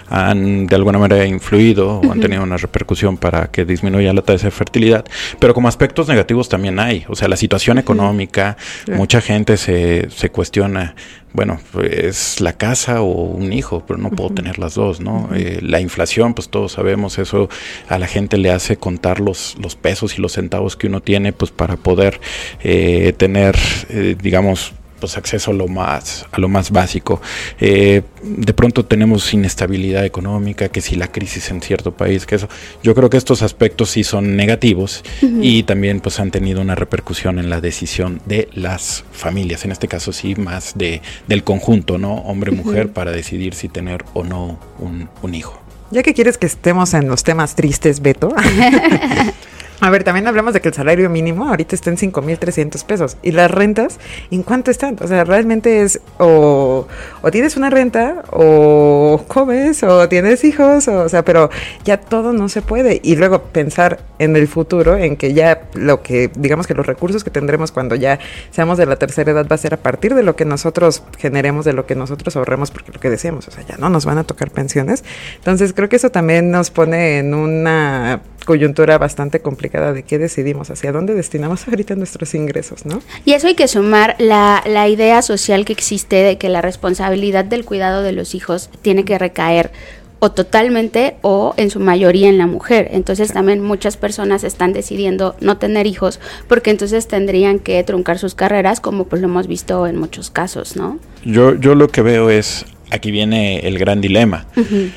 han 0.08 0.66
de 0.66 0.76
alguna 0.76 0.98
manera 0.98 1.24
influido 1.26 2.00
o 2.00 2.12
han 2.12 2.20
tenido 2.20 2.42
una 2.42 2.56
repercusión 2.56 3.16
para 3.16 3.50
que 3.50 3.64
disminuya 3.64 4.12
la 4.12 4.22
tasa 4.22 4.46
de 4.46 4.50
fertilidad, 4.50 5.04
pero 5.38 5.54
como 5.54 5.68
aspectos 5.68 6.08
negativos 6.08 6.48
también 6.48 6.78
hay, 6.78 7.04
o 7.08 7.14
sea, 7.14 7.28
la 7.28 7.36
situación 7.36 7.78
económica, 7.78 8.56
mucha 8.88 9.20
gente 9.20 9.56
se, 9.56 10.08
se 10.10 10.30
cuestiona, 10.30 10.94
bueno, 11.32 11.60
es 11.82 12.40
la 12.40 12.54
casa 12.54 13.02
o 13.02 13.06
un 13.06 13.52
hijo, 13.52 13.84
pero 13.86 13.98
no 13.98 14.10
puedo 14.10 14.30
tener 14.30 14.58
las 14.58 14.74
dos, 14.74 15.00
¿no? 15.00 15.28
Eh, 15.34 15.58
la 15.62 15.80
inflación, 15.80 16.34
pues 16.34 16.48
todos 16.48 16.72
sabemos, 16.72 17.18
eso 17.18 17.48
a 17.88 17.98
la 17.98 18.06
gente 18.06 18.38
le 18.38 18.50
hace 18.50 18.76
contar 18.76 19.20
los, 19.20 19.56
los 19.60 19.76
pesos 19.76 20.18
y 20.18 20.22
los 20.22 20.32
centavos 20.32 20.76
que 20.76 20.86
uno 20.86 21.02
tiene, 21.02 21.32
pues 21.32 21.50
para 21.50 21.76
poder 21.76 22.20
eh, 22.62 23.12
tener, 23.16 23.56
eh, 23.90 24.16
digamos, 24.20 24.72
pues 24.98 25.16
acceso 25.16 25.50
a 25.50 25.54
lo 25.54 25.68
más 25.68 26.26
a 26.32 26.38
lo 26.38 26.48
más 26.48 26.70
básico. 26.70 27.20
Eh, 27.60 28.02
de 28.22 28.52
pronto 28.54 28.84
tenemos 28.84 29.32
inestabilidad 29.32 30.04
económica 30.04 30.68
que 30.68 30.80
si 30.80 30.96
la 30.96 31.08
crisis 31.08 31.50
en 31.50 31.62
cierto 31.62 31.92
país 31.92 32.26
que 32.26 32.36
eso 32.36 32.48
yo 32.82 32.94
creo 32.94 33.10
que 33.10 33.16
estos 33.16 33.42
aspectos 33.42 33.90
sí 33.90 34.04
son 34.04 34.36
negativos 34.36 35.04
y 35.40 35.62
también 35.62 36.00
pues 36.00 36.20
han 36.20 36.30
tenido 36.30 36.60
una 36.60 36.74
repercusión 36.74 37.38
en 37.38 37.50
la 37.50 37.60
decisión 37.60 38.20
de 38.26 38.48
las 38.52 39.04
familias 39.12 39.64
en 39.64 39.72
este 39.72 39.88
caso 39.88 40.12
sí 40.12 40.34
más 40.34 40.76
de 40.76 41.02
del 41.26 41.44
conjunto 41.44 41.98
no 41.98 42.14
hombre 42.14 42.50
mujer 42.50 42.92
para 42.92 43.12
decidir 43.12 43.54
si 43.54 43.68
tener 43.68 44.04
o 44.14 44.24
no 44.24 44.58
un, 44.78 45.08
un 45.22 45.34
hijo. 45.34 45.60
Ya 45.90 46.02
que 46.02 46.12
quieres 46.12 46.36
que 46.36 46.46
estemos 46.46 46.92
en 46.92 47.08
los 47.08 47.24
temas 47.24 47.54
tristes 47.54 48.00
Beto 48.00 48.34
A 49.80 49.90
ver, 49.90 50.02
también 50.02 50.26
hablamos 50.26 50.54
de 50.54 50.60
que 50.60 50.68
el 50.68 50.74
salario 50.74 51.08
mínimo 51.08 51.48
ahorita 51.48 51.76
está 51.76 51.90
en 51.90 51.96
5.300 51.96 52.84
pesos. 52.84 53.16
¿Y 53.22 53.30
las 53.30 53.48
rentas 53.48 54.00
en 54.32 54.42
cuánto 54.42 54.72
están? 54.72 54.96
O 55.00 55.06
sea, 55.06 55.22
realmente 55.22 55.82
es 55.82 56.00
o, 56.18 56.88
o 57.22 57.30
tienes 57.30 57.56
una 57.56 57.70
renta 57.70 58.24
o 58.32 59.24
comes 59.28 59.84
o 59.84 60.08
tienes 60.08 60.42
hijos, 60.42 60.88
o, 60.88 61.02
o, 61.02 61.08
sea, 61.08 61.24
pero 61.24 61.50
ya 61.84 62.00
todo 62.00 62.32
no 62.32 62.48
se 62.48 62.60
puede. 62.60 63.00
Y 63.04 63.14
luego 63.14 63.44
pensar 63.44 64.00
en 64.18 64.34
el 64.34 64.48
futuro, 64.48 64.96
en 64.96 65.16
que 65.16 65.32
ya 65.32 65.62
lo 65.74 66.02
que, 66.02 66.28
digamos 66.34 66.66
que 66.66 66.74
los 66.74 66.86
recursos 66.86 67.22
que 67.22 67.30
tendremos 67.30 67.70
cuando 67.70 67.94
ya 67.94 68.18
seamos 68.50 68.78
de 68.78 68.86
la 68.86 68.96
tercera 68.96 69.30
edad 69.30 69.46
va 69.48 69.54
a 69.54 69.58
ser 69.58 69.74
a 69.74 69.78
partir 69.78 70.16
de 70.16 70.24
lo 70.24 70.34
que 70.34 70.44
nosotros 70.44 71.04
generemos, 71.18 71.64
de 71.64 71.72
lo 71.72 71.86
que 71.86 71.94
nosotros 71.94 72.34
ahorremos, 72.34 72.72
porque 72.72 72.90
lo 72.90 72.98
que 72.98 73.10
decíamos, 73.10 73.46
o 73.46 73.52
sea, 73.52 73.64
ya 73.64 73.76
no 73.76 73.90
nos 73.90 74.06
van 74.06 74.18
a 74.18 74.24
tocar 74.24 74.50
pensiones. 74.50 75.04
Entonces 75.36 75.72
creo 75.72 75.88
que 75.88 75.96
eso 75.96 76.10
también 76.10 76.50
nos 76.50 76.70
pone 76.70 77.18
en 77.18 77.32
una 77.32 78.22
coyuntura 78.48 78.96
bastante 78.96 79.40
complicada 79.40 79.92
de 79.92 80.04
qué 80.04 80.16
decidimos, 80.16 80.70
hacia 80.70 80.90
dónde 80.90 81.12
destinamos 81.12 81.68
ahorita 81.68 81.96
nuestros 81.96 82.34
ingresos, 82.34 82.86
¿no? 82.86 83.02
Y 83.26 83.34
eso 83.34 83.46
hay 83.46 83.54
que 83.54 83.68
sumar 83.68 84.16
la, 84.18 84.62
la 84.66 84.88
idea 84.88 85.20
social 85.20 85.66
que 85.66 85.74
existe 85.74 86.16
de 86.16 86.38
que 86.38 86.48
la 86.48 86.62
responsabilidad 86.62 87.44
del 87.44 87.66
cuidado 87.66 88.00
de 88.00 88.12
los 88.12 88.34
hijos 88.34 88.70
tiene 88.80 89.04
que 89.04 89.18
recaer 89.18 89.70
o 90.18 90.30
totalmente 90.30 91.16
o 91.20 91.52
en 91.58 91.68
su 91.68 91.78
mayoría 91.78 92.30
en 92.30 92.38
la 92.38 92.46
mujer. 92.46 92.88
Entonces 92.92 93.34
también 93.34 93.62
muchas 93.62 93.98
personas 93.98 94.44
están 94.44 94.72
decidiendo 94.72 95.36
no 95.42 95.58
tener 95.58 95.86
hijos 95.86 96.18
porque 96.48 96.70
entonces 96.70 97.06
tendrían 97.06 97.58
que 97.58 97.84
truncar 97.84 98.18
sus 98.18 98.34
carreras 98.34 98.80
como 98.80 99.04
pues 99.04 99.20
lo 99.20 99.28
hemos 99.28 99.46
visto 99.46 99.86
en 99.86 99.98
muchos 99.98 100.30
casos, 100.30 100.74
¿no? 100.74 100.98
Yo, 101.22 101.54
yo 101.54 101.74
lo 101.74 101.88
que 101.88 102.00
veo 102.00 102.30
es, 102.30 102.64
aquí 102.90 103.10
viene 103.10 103.58
el 103.68 103.78
gran 103.78 104.00
dilema. 104.00 104.46
Uh 104.56 104.60
-huh. 104.60 104.90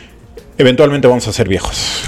Eventualmente 0.58 1.10
vamos 1.10 1.28
a 1.28 1.34
ser 1.34 1.50
viejos. 1.50 2.04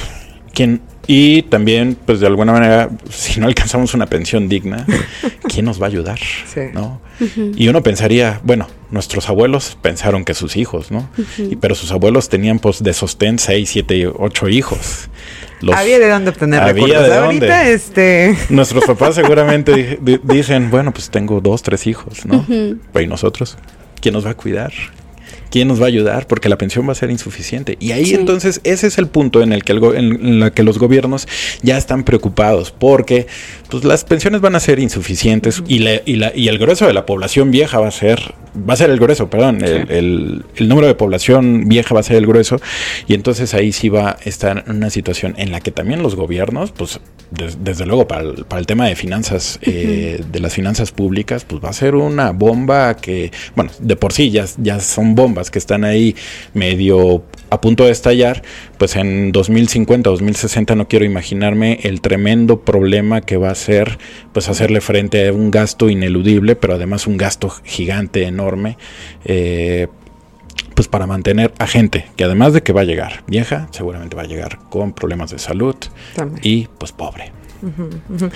¿Quién, 0.53 0.81
y 1.07 1.43
también, 1.43 1.97
pues 2.05 2.19
de 2.19 2.27
alguna 2.27 2.53
manera, 2.53 2.89
si 3.09 3.39
no 3.39 3.47
alcanzamos 3.47 3.93
una 3.93 4.05
pensión 4.05 4.47
digna, 4.47 4.85
¿quién 5.49 5.65
nos 5.65 5.81
va 5.81 5.87
a 5.87 5.89
ayudar? 5.89 6.19
Sí. 6.19 6.61
¿no? 6.73 7.01
Uh 7.19 7.23
-huh. 7.25 7.53
Y 7.57 7.67
uno 7.67 7.83
pensaría, 7.83 8.39
bueno, 8.43 8.67
nuestros 8.89 9.27
abuelos 9.29 9.77
pensaron 9.81 10.23
que 10.23 10.33
sus 10.33 10.55
hijos, 10.55 10.91
¿no? 10.91 11.09
Uh 11.17 11.21
-huh. 11.21 11.51
y, 11.51 11.55
pero 11.57 11.75
sus 11.75 11.91
abuelos 11.91 12.29
tenían 12.29 12.59
pues 12.59 12.81
de 12.81 12.93
sostén 12.93 13.37
6, 13.37 13.69
7, 13.69 14.07
8 14.07 14.49
hijos. 14.49 15.09
Los, 15.61 15.75
había 15.75 15.99
de 15.99 16.09
dónde 16.09 16.29
obtener 16.29 16.61
había 16.61 16.73
recursos. 16.73 17.07
De 17.07 17.13
Ahorita, 17.15 17.45
dónde. 17.57 17.73
este... 17.73 18.37
Nuestros 18.49 18.85
papás 18.85 19.15
seguramente 19.15 19.97
di 20.01 20.19
dicen, 20.23 20.69
bueno, 20.69 20.91
pues 20.93 21.09
tengo 21.09 21.41
dos, 21.41 21.63
tres 21.63 21.85
hijos, 21.87 22.25
¿no? 22.25 22.37
Uh 22.37 22.45
-huh. 22.93 23.03
¿Y 23.03 23.07
nosotros? 23.07 23.57
¿Quién 24.01 24.13
nos 24.13 24.25
va 24.25 24.31
a 24.31 24.35
cuidar? 24.35 24.73
¿Quién 25.53 25.67
nos 25.67 25.79
va 25.79 25.85
a 25.85 25.87
ayudar? 25.89 26.25
Porque 26.25 26.49
la 26.49 26.57
pensión 26.57 26.87
va 26.87 26.93
a 26.93 26.95
ser 26.95 27.11
insuficiente. 27.11 27.77
Y 27.79 27.91
ahí 27.91 28.07
sí. 28.07 28.15
entonces 28.15 28.59
ese 28.63 28.87
es 28.87 28.97
el 28.97 29.05
punto 29.05 29.43
en 29.43 29.53
el 29.53 29.63
que, 29.63 29.73
el 29.73 29.83
en 29.83 30.41
el 30.41 30.51
que 30.51 30.63
los 30.63 30.79
gobiernos 30.79 31.27
ya 31.61 31.77
están 31.77 32.03
preocupados, 32.05 32.71
porque 32.71 33.27
pues, 33.69 33.83
las 33.83 34.03
pensiones 34.03 34.41
van 34.41 34.55
a 34.55 34.59
ser 34.59 34.79
insuficientes 34.79 35.59
uh 35.59 35.63
-huh. 35.63 35.65
y, 35.67 35.79
la, 35.79 36.01
y, 36.05 36.15
la, 36.15 36.31
y, 36.35 36.47
el 36.47 36.57
grueso 36.57 36.87
de 36.87 36.93
la 36.93 37.05
población 37.05 37.51
vieja 37.51 37.79
va 37.79 37.89
a 37.89 37.91
ser, 37.91 38.33
va 38.57 38.73
a 38.73 38.77
ser 38.77 38.89
el 38.89 38.99
grueso, 38.99 39.29
perdón, 39.29 39.59
sí. 39.59 39.65
el, 39.65 39.91
el, 39.91 40.45
el, 40.55 40.67
número 40.67 40.87
de 40.87 40.95
población 40.95 41.67
vieja 41.67 41.93
va 41.93 42.01
a 42.01 42.03
ser 42.03 42.17
el 42.17 42.27
grueso, 42.27 42.59
y 43.07 43.13
entonces 43.13 43.53
ahí 43.53 43.71
sí 43.71 43.89
va 43.89 44.11
a 44.11 44.17
estar 44.25 44.63
una 44.67 44.89
situación 44.89 45.35
en 45.37 45.51
la 45.51 45.59
que 45.59 45.71
también 45.71 46.03
los 46.03 46.15
gobiernos, 46.15 46.71
pues 46.71 46.99
des, 47.31 47.63
desde 47.63 47.85
luego 47.85 48.07
para 48.07 48.21
el, 48.21 48.45
para 48.45 48.59
el, 48.59 48.65
tema 48.65 48.87
de 48.87 48.95
finanzas, 48.95 49.59
uh 49.61 49.65
-huh. 49.65 49.73
eh, 49.73 50.23
de 50.31 50.39
las 50.39 50.53
finanzas 50.53 50.91
públicas, 50.91 51.45
pues 51.45 51.63
va 51.63 51.69
a 51.69 51.73
ser 51.73 51.95
una 51.95 52.31
bomba 52.31 52.95
que, 52.95 53.31
bueno, 53.55 53.71
de 53.79 53.95
por 53.95 54.13
sí 54.13 54.29
ya, 54.31 54.45
ya 54.57 54.79
son 54.79 55.15
bombas 55.15 55.49
que 55.49 55.59
están 55.59 55.83
ahí 55.83 56.15
medio 56.53 57.23
a 57.53 57.61
punto 57.61 57.85
de 57.85 57.91
estallar, 57.91 58.41
pues 58.79 58.95
en 58.95 59.31
2050, 59.31 60.09
2060 60.09 60.75
no 60.75 60.87
quiero 60.87 61.05
imaginarme 61.05 61.79
el 61.83 62.01
tremendo 62.01 62.61
problema 62.61 63.21
que 63.21 63.37
va 63.37 63.51
a 63.51 63.55
ser 63.55 63.99
pues 64.31 64.49
hacerle 64.49 64.81
frente 64.81 65.27
a 65.27 65.33
un 65.33 65.51
gasto 65.51 65.89
ineludible, 65.89 66.55
pero 66.55 66.73
además 66.73 67.05
un 67.05 67.17
gasto 67.17 67.49
gigante, 67.63 68.23
enorme, 68.23 68.77
eh, 69.25 69.87
pues 70.73 70.87
para 70.87 71.05
mantener 71.05 71.53
a 71.59 71.67
gente 71.67 72.07
que 72.15 72.23
además 72.23 72.53
de 72.53 72.63
que 72.63 72.73
va 72.73 72.81
a 72.81 72.85
llegar 72.85 73.23
vieja, 73.27 73.67
seguramente 73.69 74.15
va 74.15 74.23
a 74.23 74.27
llegar 74.27 74.57
con 74.69 74.93
problemas 74.93 75.29
de 75.29 75.37
salud 75.37 75.75
También. 76.15 76.39
y 76.43 76.67
pues 76.79 76.91
pobre. 76.91 77.31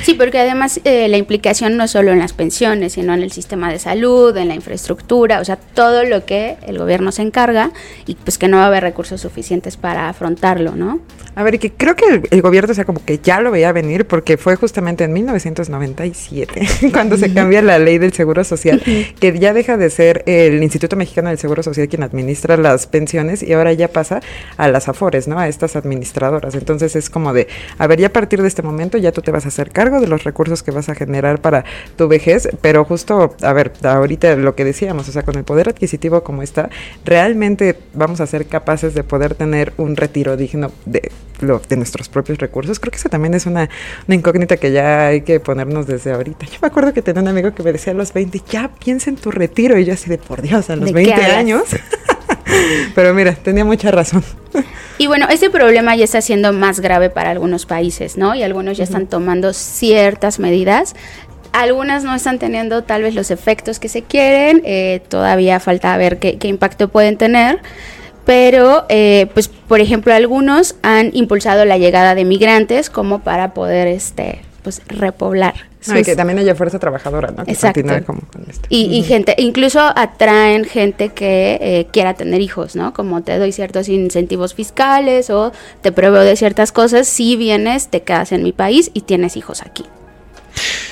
Sí, 0.02 0.14
porque 0.14 0.40
además 0.40 0.80
eh, 0.84 1.08
la 1.08 1.18
implicación 1.18 1.78
no 1.78 1.84
es 1.84 1.92
solo 1.92 2.12
en 2.12 2.20
las 2.20 2.34
pensiones, 2.34 2.94
sino 2.94 3.14
en 3.14 3.24
el 3.24 3.32
sistema 3.32 3.72
de 3.72 3.80
salud, 3.80 4.36
en 4.38 4.48
la 4.48 4.56
infraestructura, 4.56 5.40
o 5.40 5.46
sea, 5.46 5.58
todo 5.58 6.04
lo 6.04 6.26
que 6.26 6.58
el 6.66 6.78
gobierno 6.78 7.12
se 7.12 7.22
encarga 7.22 7.72
y 8.06 8.16
pues 8.16 8.38
que 8.38 8.48
no 8.48 8.58
va 8.58 8.64
a 8.64 8.68
haber 8.68 8.84
recursos 8.84 9.22
suficientes 9.22 9.78
para 9.78 10.10
afrontarlo, 10.10 10.76
¿no? 10.76 11.00
A 11.36 11.44
ver, 11.44 11.56
y 11.56 11.60
que 11.60 11.72
creo 11.72 11.96
que 11.96 12.06
el, 12.06 12.28
el 12.32 12.42
gobierno, 12.42 12.72
o 12.72 12.76
sea, 12.76 12.86
como 12.86 13.04
que 13.04 13.20
ya 13.20 13.42
lo 13.42 13.52
veía 13.52 13.72
venir 13.72 14.08
porque 14.08 14.38
fue 14.38 14.56
justamente 14.56 15.04
en 15.04 15.14
1997 15.14 16.68
cuando 16.92 17.18
se 17.18 17.34
cambia 17.34 17.62
la 17.62 17.80
ley 17.80 17.98
del 17.98 18.14
Seguro 18.14 18.44
Social, 18.44 18.82
que 19.20 19.40
ya 19.40 19.54
deja 19.54 19.78
de 19.78 19.90
ser 19.90 20.24
el 20.26 20.64
Instituto 20.64 20.96
Mexicano 20.96 21.30
del 21.30 21.38
Seguro 21.38 21.64
Social 21.64 21.88
quien 21.88 22.04
administra 22.04 22.58
las 22.58 22.88
pensiones 22.88 23.44
y 23.44 23.54
ahora 23.54 23.74
ya 23.74 23.88
pasa 23.88 24.22
a 24.58 24.68
las 24.68 24.88
AFORES, 24.88 25.28
¿no? 25.28 25.40
A 25.40 25.48
estas 25.48 25.76
administradoras. 25.76 26.56
Entonces 26.56 26.96
es 26.96 27.10
como 27.10 27.34
de, 27.34 27.48
a 27.78 27.88
ver, 27.88 28.00
ya 28.00 28.08
a 28.08 28.14
partir 28.14 28.42
de 28.42 28.48
este 28.48 28.62
momento 28.62 28.98
ya 28.98 29.12
tú 29.18 29.24
te 29.24 29.32
vas 29.32 29.46
a 29.46 29.48
hacer 29.48 29.72
cargo 29.72 30.00
de 30.00 30.06
los 30.06 30.24
recursos 30.24 30.62
que 30.62 30.70
vas 30.70 30.90
a 30.90 30.96
generar 30.96 31.42
para 31.42 31.66
tu 31.96 32.08
vejez, 32.08 32.48
pero 32.62 32.86
justo, 32.86 33.36
a 33.42 33.52
ver, 33.52 33.74
ahorita 33.82 34.36
lo 34.36 34.54
que 34.54 34.64
decíamos, 34.64 35.10
o 35.10 35.12
sea, 35.12 35.24
con 35.24 35.36
el 35.38 35.44
poder 35.44 35.70
adquisitivo 35.70 36.22
como 36.22 36.44
está, 36.44 36.70
realmente 37.04 37.76
vamos 37.96 38.22
a 38.22 38.28
ser 38.28 38.46
capaces 38.46 38.94
de 38.94 39.04
poder 39.04 39.34
tener 39.34 39.74
un 39.78 39.96
retiro 39.96 40.38
digno 40.38 40.72
de, 40.86 41.12
lo, 41.40 41.60
de 41.68 41.78
nuestros 41.78 42.10
propios 42.10 42.38
recursos. 42.38 42.80
Creo 42.80 42.92
que 42.92 42.98
eso 42.98 43.10
también 43.10 43.34
es 43.34 43.48
una, 43.48 43.72
una, 44.08 44.16
incógnita 44.16 44.58
que 44.58 44.72
ya 44.72 45.08
hay 45.08 45.22
que 45.22 45.40
ponernos 45.40 45.88
desde 45.88 46.12
ahorita. 46.12 46.46
Yo 46.46 46.60
me 46.62 46.68
acuerdo 46.68 46.94
que 46.94 47.02
tenía 47.02 47.24
un 47.24 47.28
amigo 47.28 47.56
que 47.56 47.64
me 47.64 47.72
decía 47.72 47.94
a 47.94 47.96
los 47.96 48.14
20, 48.14 48.40
ya 48.48 48.70
piensa 48.70 49.10
en 49.10 49.16
tu 49.16 49.32
retiro, 49.32 49.80
y 49.80 49.86
yo 49.86 49.94
así 49.94 50.12
de 50.12 50.20
por 50.20 50.44
Dios, 50.44 50.70
a 50.70 50.76
los 50.76 50.92
20 50.92 51.12
años. 51.12 51.64
Pero 52.94 53.16
mira, 53.16 53.34
tenía 53.34 53.66
mucha 53.66 53.90
razón. 53.90 54.24
Y 54.98 55.08
bueno, 55.08 55.28
este 55.30 55.50
problema 55.50 55.96
ya 55.96 56.06
está 56.06 56.22
siendo 56.22 56.54
más 56.54 56.80
grave 56.80 57.10
para 57.10 57.30
algunos 57.30 57.66
países, 57.66 58.18
¿no? 58.18 58.34
Y 58.34 58.44
algunos 58.44 58.78
ya 58.78 58.84
están 58.84 59.08
tomando 59.08 59.54
ciertas 59.54 60.40
medidas. 60.40 60.96
Algunas 61.52 62.04
no 62.04 62.16
están 62.16 62.40
teniendo 62.40 62.84
tal 62.84 63.04
vez 63.04 63.16
los 63.16 63.32
efectos 63.32 63.80
que 63.80 63.90
se 63.90 64.02
quieren, 64.02 64.62
eh, 64.66 65.02
todavía 65.08 65.60
falta 65.60 65.96
ver 65.98 66.20
qué, 66.20 66.38
qué, 66.38 66.48
impacto 66.48 66.90
pueden 66.90 67.18
tener, 67.18 67.60
pero 68.26 68.86
eh, 68.90 69.28
pues 69.34 69.48
por 69.48 69.80
ejemplo 69.80 70.14
algunos 70.14 70.76
han 70.84 71.12
impulsado 71.14 71.64
la 71.66 71.78
llegada 71.78 72.14
de 72.14 72.26
migrantes 72.26 72.90
como 72.90 73.20
para 73.20 73.54
poder 73.54 73.88
este 73.88 74.42
pues 74.68 74.82
repoblar 74.88 75.54
sus... 75.80 75.94
Que 76.04 76.14
también 76.14 76.40
haya 76.40 76.54
fuerza 76.54 76.78
trabajadora, 76.78 77.32
¿no? 77.32 77.46
Que 77.46 77.54
Exacto. 77.54 77.82
Como 78.06 78.20
con 78.20 78.44
esto. 78.50 78.68
Y, 78.68 78.94
y, 78.94 79.02
gente, 79.04 79.34
incluso 79.38 79.80
atraen 79.80 80.66
gente 80.66 81.08
que 81.08 81.58
eh, 81.62 81.88
quiera 81.94 82.16
tener 82.16 82.42
hijos, 82.42 82.76
¿no? 82.76 82.92
Como 82.92 83.24
te 83.24 83.38
doy 83.38 83.54
ciertos 83.54 83.88
incentivos 83.88 84.54
fiscales 84.54 85.30
o 85.30 85.54
te 85.82 85.94
proveo 85.94 86.24
de 86.24 86.36
ciertas 86.36 86.74
cosas, 86.74 87.08
si 87.08 87.38
vienes, 87.38 87.88
te 87.88 88.02
quedas 88.02 88.34
en 88.34 88.44
mi 88.44 88.52
país 88.52 88.92
y 88.94 89.04
tienes 89.04 89.38
hijos 89.38 89.62
aquí. 89.62 89.86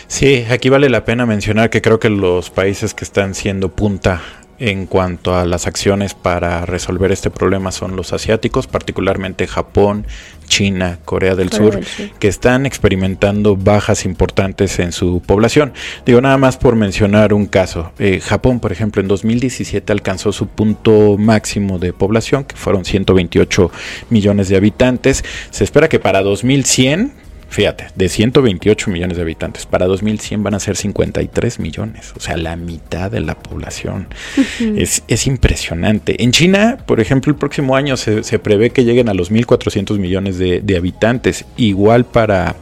Sí, 0.07 0.45
aquí 0.49 0.69
vale 0.69 0.89
la 0.89 1.03
pena 1.03 1.25
mencionar 1.25 1.69
que 1.69 1.81
creo 1.81 1.99
que 1.99 2.09
los 2.09 2.49
países 2.49 2.93
que 2.93 3.03
están 3.03 3.35
siendo 3.35 3.75
punta 3.75 4.21
en 4.57 4.85
cuanto 4.85 5.35
a 5.35 5.45
las 5.45 5.67
acciones 5.67 6.13
para 6.13 6.65
resolver 6.65 7.11
este 7.11 7.29
problema 7.29 7.71
son 7.71 7.95
los 7.95 8.13
asiáticos, 8.13 8.67
particularmente 8.67 9.47
Japón, 9.47 10.07
China, 10.45 10.99
Corea 11.05 11.35
del, 11.35 11.49
Corea 11.49 11.65
Sur, 11.65 11.75
del 11.75 11.85
Sur, 11.85 12.09
que 12.19 12.27
están 12.27 12.65
experimentando 12.65 13.55
bajas 13.55 14.05
importantes 14.05 14.79
en 14.79 14.91
su 14.91 15.21
población. 15.25 15.73
Digo, 16.05 16.21
nada 16.21 16.37
más 16.37 16.57
por 16.57 16.75
mencionar 16.75 17.33
un 17.33 17.45
caso. 17.45 17.91
Eh, 17.99 18.19
Japón, 18.19 18.59
por 18.59 18.71
ejemplo, 18.71 19.01
en 19.01 19.07
2017 19.07 19.91
alcanzó 19.91 20.31
su 20.31 20.47
punto 20.47 21.17
máximo 21.17 21.79
de 21.79 21.93
población, 21.93 22.43
que 22.43 22.55
fueron 22.55 22.85
128 22.85 23.71
millones 24.09 24.49
de 24.49 24.55
habitantes. 24.55 25.23
Se 25.49 25.63
espera 25.63 25.89
que 25.89 25.99
para 25.99 26.21
2100 26.21 27.24
Fíjate, 27.55 27.87
de 27.95 28.09
128 28.09 28.91
millones 28.91 29.15
de 29.15 29.23
habitantes, 29.23 29.65
para 29.65 29.85
2100 29.85 30.43
van 30.43 30.55
a 30.55 30.59
ser 30.59 30.75
53 30.75 31.59
millones, 31.61 32.11
o 32.17 32.19
sea, 32.19 32.35
la 32.35 32.57
mitad 32.57 33.09
de 33.09 33.21
la 33.21 33.39
población. 33.39 34.09
Uh 34.35 34.41
-huh. 34.41 34.81
es, 34.81 35.03
es, 35.07 35.25
impresionante. 35.25 36.21
En 36.21 36.33
China, 36.33 36.77
por 36.85 36.99
ejemplo, 36.99 37.31
el 37.31 37.37
próximo 37.37 37.77
año 37.77 37.95
se, 37.95 38.23
se 38.23 38.39
prevé 38.39 38.71
que 38.71 38.83
lleguen 38.83 39.07
a 39.07 39.13
los 39.13 39.31
1.400 39.31 39.97
millones 39.99 40.37
de, 40.37 40.59
de, 40.59 40.75
habitantes, 40.75 41.45
igual 41.55 42.03
para, 42.03 42.57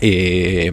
eh, 0.00 0.72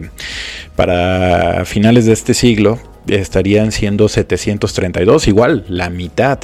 para 0.74 1.66
finales 1.66 2.06
de 2.06 2.14
este 2.14 2.32
siglo, 2.32 2.78
estarían 3.08 3.72
siendo 3.72 4.08
732, 4.08 5.28
igual 5.28 5.66
la 5.68 5.90
mitad. 5.90 6.38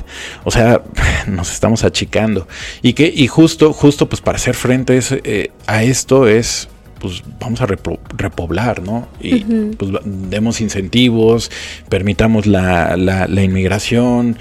O 0.44 0.50
sea, 0.50 0.82
nos 1.26 1.50
estamos 1.50 1.82
achicando. 1.82 2.46
Y 2.82 2.92
que, 2.92 3.10
y 3.10 3.26
justo, 3.26 3.72
justo 3.72 4.06
pues 4.06 4.20
para 4.20 4.36
hacer 4.36 4.54
frente 4.54 4.98
es, 4.98 5.12
eh, 5.12 5.50
a 5.66 5.82
esto 5.82 6.28
es 6.28 6.68
pues 7.00 7.22
vamos 7.40 7.60
a 7.60 7.66
repoblar, 7.66 8.82
¿no? 8.82 9.08
Y 9.20 9.34
uh 9.34 9.38
-huh. 9.38 9.76
pues 9.76 9.90
demos 10.04 10.60
incentivos, 10.60 11.50
permitamos 11.88 12.46
la, 12.46 12.96
la, 12.96 13.26
la 13.26 13.42
inmigración, 13.42 14.36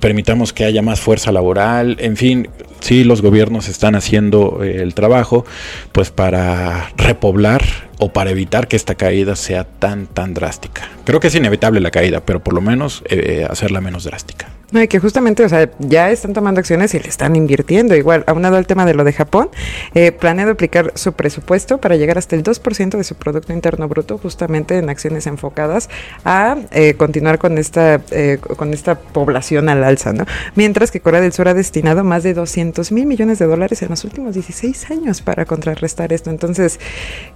permitamos 0.00 0.52
que 0.52 0.64
haya 0.64 0.80
más 0.80 1.00
fuerza 1.00 1.32
laboral, 1.32 1.96
en 2.00 2.16
fin, 2.16 2.48
sí 2.80 3.02
los 3.02 3.22
gobiernos 3.22 3.68
están 3.68 3.94
haciendo 3.94 4.62
eh, 4.62 4.82
el 4.82 4.94
trabajo 4.94 5.44
pues 5.92 6.10
para 6.10 6.90
repoblar 6.96 7.62
o 7.98 8.12
para 8.12 8.30
evitar 8.30 8.68
que 8.68 8.76
esta 8.76 8.94
caída 8.94 9.36
sea 9.36 9.64
tan 9.64 10.06
tan 10.06 10.34
drástica. 10.34 10.88
Creo 11.04 11.20
que 11.20 11.28
es 11.28 11.34
inevitable 11.34 11.80
la 11.80 11.90
caída, 11.90 12.20
pero 12.24 12.42
por 12.42 12.54
lo 12.54 12.60
menos 12.60 13.02
eh, 13.08 13.46
hacerla 13.48 13.80
menos 13.80 14.04
drástica. 14.04 14.48
No, 14.74 14.82
y 14.82 14.88
que 14.88 14.98
justamente, 14.98 15.44
o 15.44 15.48
sea, 15.48 15.70
ya 15.78 16.10
están 16.10 16.32
tomando 16.32 16.58
acciones 16.58 16.92
y 16.94 16.98
le 16.98 17.08
están 17.08 17.36
invirtiendo. 17.36 17.94
Igual, 17.94 18.24
aunado 18.26 18.56
al 18.56 18.66
tema 18.66 18.84
de 18.84 18.92
lo 18.92 19.04
de 19.04 19.12
Japón, 19.12 19.48
eh, 19.94 20.10
planea 20.10 20.46
duplicar 20.46 20.90
su 20.96 21.12
presupuesto 21.12 21.78
para 21.78 21.94
llegar 21.94 22.18
hasta 22.18 22.34
el 22.34 22.42
2% 22.42 22.96
de 22.96 23.04
su 23.04 23.14
Producto 23.14 23.52
Interno 23.52 23.86
Bruto, 23.86 24.18
justamente 24.18 24.76
en 24.76 24.90
acciones 24.90 25.28
enfocadas 25.28 25.88
a 26.24 26.56
eh, 26.72 26.94
continuar 26.94 27.38
con 27.38 27.56
esta, 27.56 28.02
eh, 28.10 28.38
con 28.56 28.74
esta 28.74 28.98
población 28.98 29.68
al 29.68 29.84
alza, 29.84 30.12
¿no? 30.12 30.26
Mientras 30.56 30.90
que 30.90 30.98
Corea 30.98 31.20
del 31.20 31.32
Sur 31.32 31.46
ha 31.46 31.54
destinado 31.54 32.02
más 32.02 32.24
de 32.24 32.34
200 32.34 32.90
mil 32.90 33.06
millones 33.06 33.38
de 33.38 33.46
dólares 33.46 33.80
en 33.82 33.90
los 33.90 34.02
últimos 34.02 34.34
16 34.34 34.90
años 34.90 35.22
para 35.22 35.44
contrarrestar 35.44 36.12
esto. 36.12 36.30
Entonces, 36.30 36.80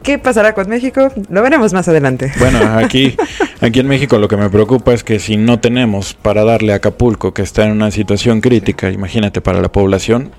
¿qué 0.03 0.19
pasará 0.19 0.55
con 0.55 0.69
México? 0.69 1.13
Lo 1.31 1.43
veremos 1.43 1.73
más 1.73 1.87
adelante. 1.87 2.33
Bueno, 2.41 2.59
aquí, 2.79 3.17
aquí 3.61 3.79
en 3.79 3.87
México 3.87 4.19
lo 4.19 4.27
que 4.27 4.37
me 4.37 4.51
preocupa 4.51 4.93
es 4.93 5.05
que 5.05 5.21
si 5.21 5.37
no 5.37 5.61
tenemos 5.61 6.15
para 6.15 6.43
darle 6.43 6.73
a 6.73 6.77
Acapulco, 6.77 7.28
que 7.35 7.43
está 7.43 7.65
en 7.65 7.73
una 7.73 7.91
situación 7.91 8.41
crítica, 8.41 8.91
imagínate, 8.91 9.41
para 9.41 9.61
la 9.61 9.71
población. 9.71 10.33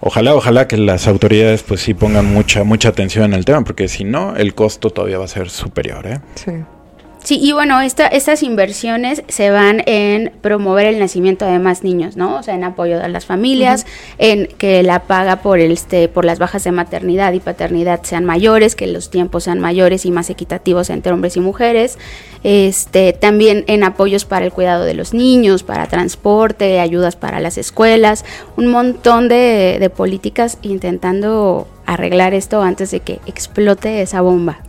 Ojalá, 0.00 0.34
ojalá 0.34 0.68
que 0.68 0.76
las 0.76 1.08
autoridades 1.08 1.62
pues 1.62 1.80
sí 1.80 1.94
pongan 1.94 2.26
mucha, 2.26 2.62
mucha 2.64 2.90
atención 2.90 3.24
en 3.24 3.34
el 3.34 3.44
tema, 3.44 3.64
porque 3.64 3.88
si 3.88 4.04
no, 4.04 4.36
el 4.36 4.54
costo 4.54 4.90
todavía 4.90 5.18
va 5.18 5.24
a 5.24 5.28
ser 5.28 5.48
superior. 5.48 6.06
¿eh? 6.06 6.20
Sí. 6.34 6.52
Sí, 7.24 7.38
y 7.40 7.52
bueno, 7.52 7.80
esta, 7.80 8.06
estas 8.06 8.42
inversiones 8.42 9.22
se 9.28 9.48
van 9.48 9.82
en 9.86 10.30
promover 10.42 10.84
el 10.84 10.98
nacimiento 10.98 11.46
de 11.46 11.58
más 11.58 11.82
niños, 11.82 12.18
¿no? 12.18 12.36
O 12.36 12.42
sea, 12.42 12.54
en 12.54 12.64
apoyo 12.64 13.02
a 13.02 13.08
las 13.08 13.24
familias, 13.24 13.86
en 14.18 14.46
que 14.58 14.82
la 14.82 15.04
paga 15.04 15.36
por 15.36 15.58
el, 15.58 15.72
este, 15.72 16.08
por 16.08 16.26
las 16.26 16.38
bajas 16.38 16.64
de 16.64 16.72
maternidad 16.72 17.32
y 17.32 17.40
paternidad 17.40 18.02
sean 18.02 18.26
mayores, 18.26 18.76
que 18.76 18.86
los 18.86 19.08
tiempos 19.08 19.44
sean 19.44 19.58
mayores 19.58 20.04
y 20.04 20.10
más 20.10 20.28
equitativos 20.28 20.90
entre 20.90 21.12
hombres 21.14 21.38
y 21.38 21.40
mujeres. 21.40 21.96
Este, 22.42 23.14
también 23.14 23.64
en 23.68 23.84
apoyos 23.84 24.26
para 24.26 24.44
el 24.44 24.52
cuidado 24.52 24.84
de 24.84 24.92
los 24.92 25.14
niños, 25.14 25.62
para 25.62 25.86
transporte, 25.86 26.78
ayudas 26.78 27.16
para 27.16 27.40
las 27.40 27.56
escuelas, 27.56 28.22
un 28.58 28.66
montón 28.66 29.28
de, 29.28 29.78
de 29.80 29.88
políticas 29.88 30.58
intentando 30.60 31.68
arreglar 31.86 32.34
esto 32.34 32.60
antes 32.60 32.90
de 32.90 33.00
que 33.00 33.20
explote 33.24 34.02
esa 34.02 34.20
bomba. 34.20 34.63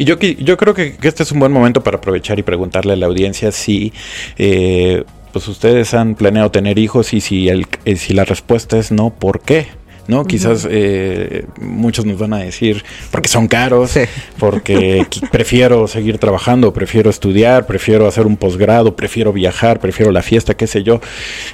Y 0.00 0.06
yo, 0.06 0.18
yo 0.18 0.56
creo 0.56 0.72
que, 0.72 0.96
este 1.02 1.24
es 1.24 1.30
un 1.30 1.40
buen 1.40 1.52
momento 1.52 1.82
para 1.82 1.98
aprovechar 1.98 2.38
y 2.38 2.42
preguntarle 2.42 2.94
a 2.94 2.96
la 2.96 3.04
audiencia 3.04 3.52
si 3.52 3.92
eh, 4.38 5.04
pues 5.30 5.46
ustedes 5.46 5.92
han 5.92 6.14
planeado 6.14 6.50
tener 6.50 6.78
hijos 6.78 7.12
y 7.12 7.20
si, 7.20 7.50
el, 7.50 7.66
eh, 7.84 7.96
si 7.96 8.14
la 8.14 8.24
respuesta 8.24 8.78
es 8.78 8.92
no, 8.92 9.10
¿por 9.10 9.42
qué? 9.42 9.66
¿No? 10.10 10.24
Quizás 10.24 10.66
eh, 10.68 11.46
muchos 11.60 12.04
nos 12.04 12.18
van 12.18 12.34
a 12.34 12.38
decir, 12.38 12.84
porque 13.10 13.28
son 13.28 13.48
caros, 13.48 13.98
porque 14.38 15.06
prefiero 15.30 15.86
seguir 15.86 16.18
trabajando, 16.18 16.72
prefiero 16.72 17.08
estudiar, 17.08 17.66
prefiero 17.66 18.06
hacer 18.06 18.26
un 18.26 18.36
posgrado, 18.36 18.96
prefiero 18.96 19.32
viajar, 19.32 19.80
prefiero 19.80 20.12
la 20.12 20.22
fiesta, 20.22 20.54
qué 20.54 20.66
sé 20.66 20.82
yo. 20.82 21.00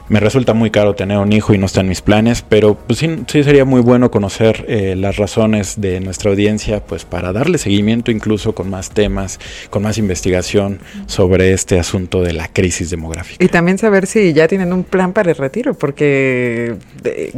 Me 0.08 0.18
resulta 0.18 0.54
muy 0.54 0.70
caro 0.70 0.94
tener 0.94 1.18
un 1.18 1.32
hijo 1.32 1.54
y 1.54 1.58
no 1.58 1.66
está 1.66 1.82
en 1.82 1.88
mis 1.88 2.00
planes, 2.00 2.42
pero 2.42 2.74
pues 2.74 2.98
sí, 2.98 3.08
sí 3.28 3.44
sería 3.44 3.64
muy 3.64 3.82
bueno 3.82 4.10
conocer 4.10 4.64
eh, 4.68 4.94
las 4.96 5.16
razones 5.16 5.80
de 5.80 6.00
nuestra 6.00 6.30
audiencia, 6.30 6.80
pues 6.80 7.04
para 7.04 7.32
darle 7.32 7.58
seguimiento 7.58 8.10
incluso 8.10 8.54
con 8.54 8.70
más 8.70 8.90
temas, 8.90 9.38
con 9.70 9.82
más 9.82 9.98
investigación 9.98 10.80
sobre 11.06 11.52
este 11.52 11.78
asunto 11.78 12.22
de 12.22 12.32
la 12.32 12.48
crisis 12.48 12.90
demográfica. 12.90 13.44
Y 13.44 13.48
también 13.48 13.76
saber 13.76 14.06
si 14.06 14.32
ya 14.32 14.48
tienen 14.48 14.72
un 14.72 14.82
plan 14.82 15.12
para 15.12 15.30
el 15.30 15.36
retiro, 15.36 15.74
porque 15.74 16.74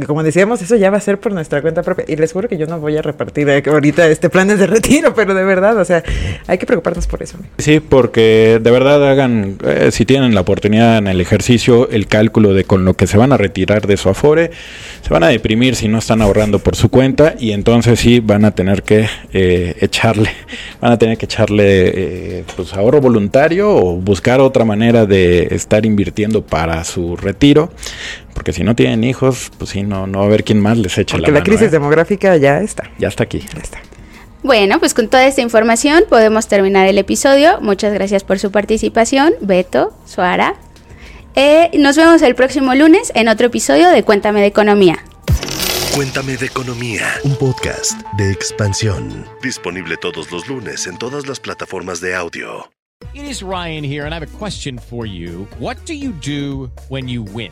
como 0.05 0.23
decíamos, 0.23 0.61
eso 0.61 0.75
ya 0.75 0.89
va 0.89 0.97
a 0.97 1.01
ser 1.01 1.08
por 1.17 1.31
nuestra 1.31 1.61
cuenta 1.61 1.83
propia. 1.83 2.05
Y 2.07 2.15
les 2.15 2.31
juro 2.31 2.47
que 2.47 2.57
yo 2.57 2.67
no 2.67 2.79
voy 2.79 2.97
a 2.97 3.01
repartir 3.01 3.49
eh, 3.49 3.63
ahorita 3.65 4.07
este 4.07 4.29
planes 4.29 4.59
de 4.59 4.67
retiro, 4.67 5.13
pero 5.15 5.33
de 5.33 5.43
verdad, 5.43 5.77
o 5.77 5.85
sea, 5.85 6.03
hay 6.47 6.57
que 6.57 6.65
preocuparnos 6.65 7.07
por 7.07 7.23
eso. 7.23 7.37
Sí, 7.57 7.79
porque 7.79 8.59
de 8.61 8.71
verdad 8.71 9.09
hagan, 9.09 9.57
eh, 9.65 9.89
si 9.91 10.05
tienen 10.05 10.35
la 10.35 10.41
oportunidad 10.41 10.97
en 10.97 11.07
el 11.07 11.21
ejercicio, 11.21 11.89
el 11.89 12.07
cálculo 12.07 12.53
de 12.53 12.63
con 12.63 12.85
lo 12.85 12.93
que 12.93 13.07
se 13.07 13.17
van 13.17 13.31
a 13.31 13.37
retirar 13.37 13.87
de 13.87 13.97
su 13.97 14.09
afore, 14.09 14.51
se 15.01 15.09
van 15.09 15.23
a 15.23 15.27
deprimir 15.27 15.75
si 15.75 15.87
no 15.87 15.99
están 15.99 16.21
ahorrando 16.21 16.59
por 16.59 16.75
su 16.75 16.89
cuenta 16.89 17.35
y 17.39 17.51
entonces 17.51 17.99
sí 17.99 18.19
van 18.19 18.45
a 18.45 18.51
tener 18.51 18.83
que 18.83 19.07
eh, 19.33 19.75
echarle, 19.81 20.29
van 20.81 20.91
a 20.91 20.99
tener 20.99 21.17
que 21.17 21.25
echarle 21.25 22.43
pues 22.55 22.73
ahorro 22.73 23.01
voluntario 23.01 23.69
o 23.69 23.95
buscar 23.95 24.39
otra 24.39 24.65
manera 24.65 25.05
de 25.05 25.47
estar 25.51 25.85
invirtiendo 25.85 26.41
para 26.41 26.83
su 26.83 27.15
retiro 27.15 27.71
porque 28.33 28.53
si 28.53 28.63
no 28.63 28.75
tienen 28.75 29.03
hijos, 29.03 29.51
pues 29.57 29.71
sí, 29.71 29.83
no, 29.83 30.07
no 30.07 30.19
va 30.19 30.25
a 30.25 30.27
haber 30.27 30.43
quién 30.43 30.61
más 30.61 30.77
les 30.77 30.97
eche 30.97 31.15
porque 31.15 31.31
la, 31.31 31.39
la 31.39 31.43
crisis 31.43 31.67
¿eh? 31.67 31.69
demográfica 31.69 32.37
ya 32.37 32.59
está. 32.61 32.89
Ya 32.97 33.07
está 33.07 33.23
aquí. 33.23 33.39
Ya 33.53 33.61
está. 33.61 33.79
Bueno, 34.41 34.79
pues 34.79 34.93
con 34.93 35.09
toda 35.09 35.25
esta 35.27 35.41
información 35.41 36.05
podemos 36.09 36.47
terminar 36.47 36.87
el 36.87 36.97
episodio. 36.97 37.59
Muchas 37.61 37.93
gracias 37.93 38.23
por 38.23 38.39
su 38.39 38.51
participación, 38.51 39.33
Beto, 39.41 39.93
Suara. 40.05 40.55
Eh, 41.35 41.69
nos 41.77 41.97
vemos 41.97 42.21
el 42.21 42.35
próximo 42.35 42.73
lunes 42.73 43.11
en 43.15 43.27
otro 43.27 43.47
episodio 43.47 43.89
de 43.89 44.03
Cuéntame 44.03 44.41
de 44.41 44.47
Economía. 44.47 44.99
Cuéntame 45.93 46.37
de 46.37 46.45
Economía, 46.45 47.05
un 47.23 47.35
podcast 47.35 47.99
de 48.17 48.31
expansión. 48.31 49.25
Disponible 49.43 49.97
todos 49.97 50.31
los 50.31 50.47
lunes 50.47 50.87
en 50.87 50.97
todas 50.97 51.27
las 51.27 51.39
plataformas 51.39 51.99
de 51.99 52.15
audio. 52.15 52.69
It 53.13 53.23
is 53.23 53.41
Ryan 53.41 53.83
here 53.83 54.05
and 54.05 54.13
I 54.13 54.19
have 54.19 54.23
a 54.23 54.37
question 54.37 54.77
for 54.77 55.05
you. 55.05 55.47
What 55.59 55.77
do 55.85 55.93
you 55.93 56.11
do 56.11 56.69
when 56.89 57.07
you 57.09 57.23
win? 57.23 57.51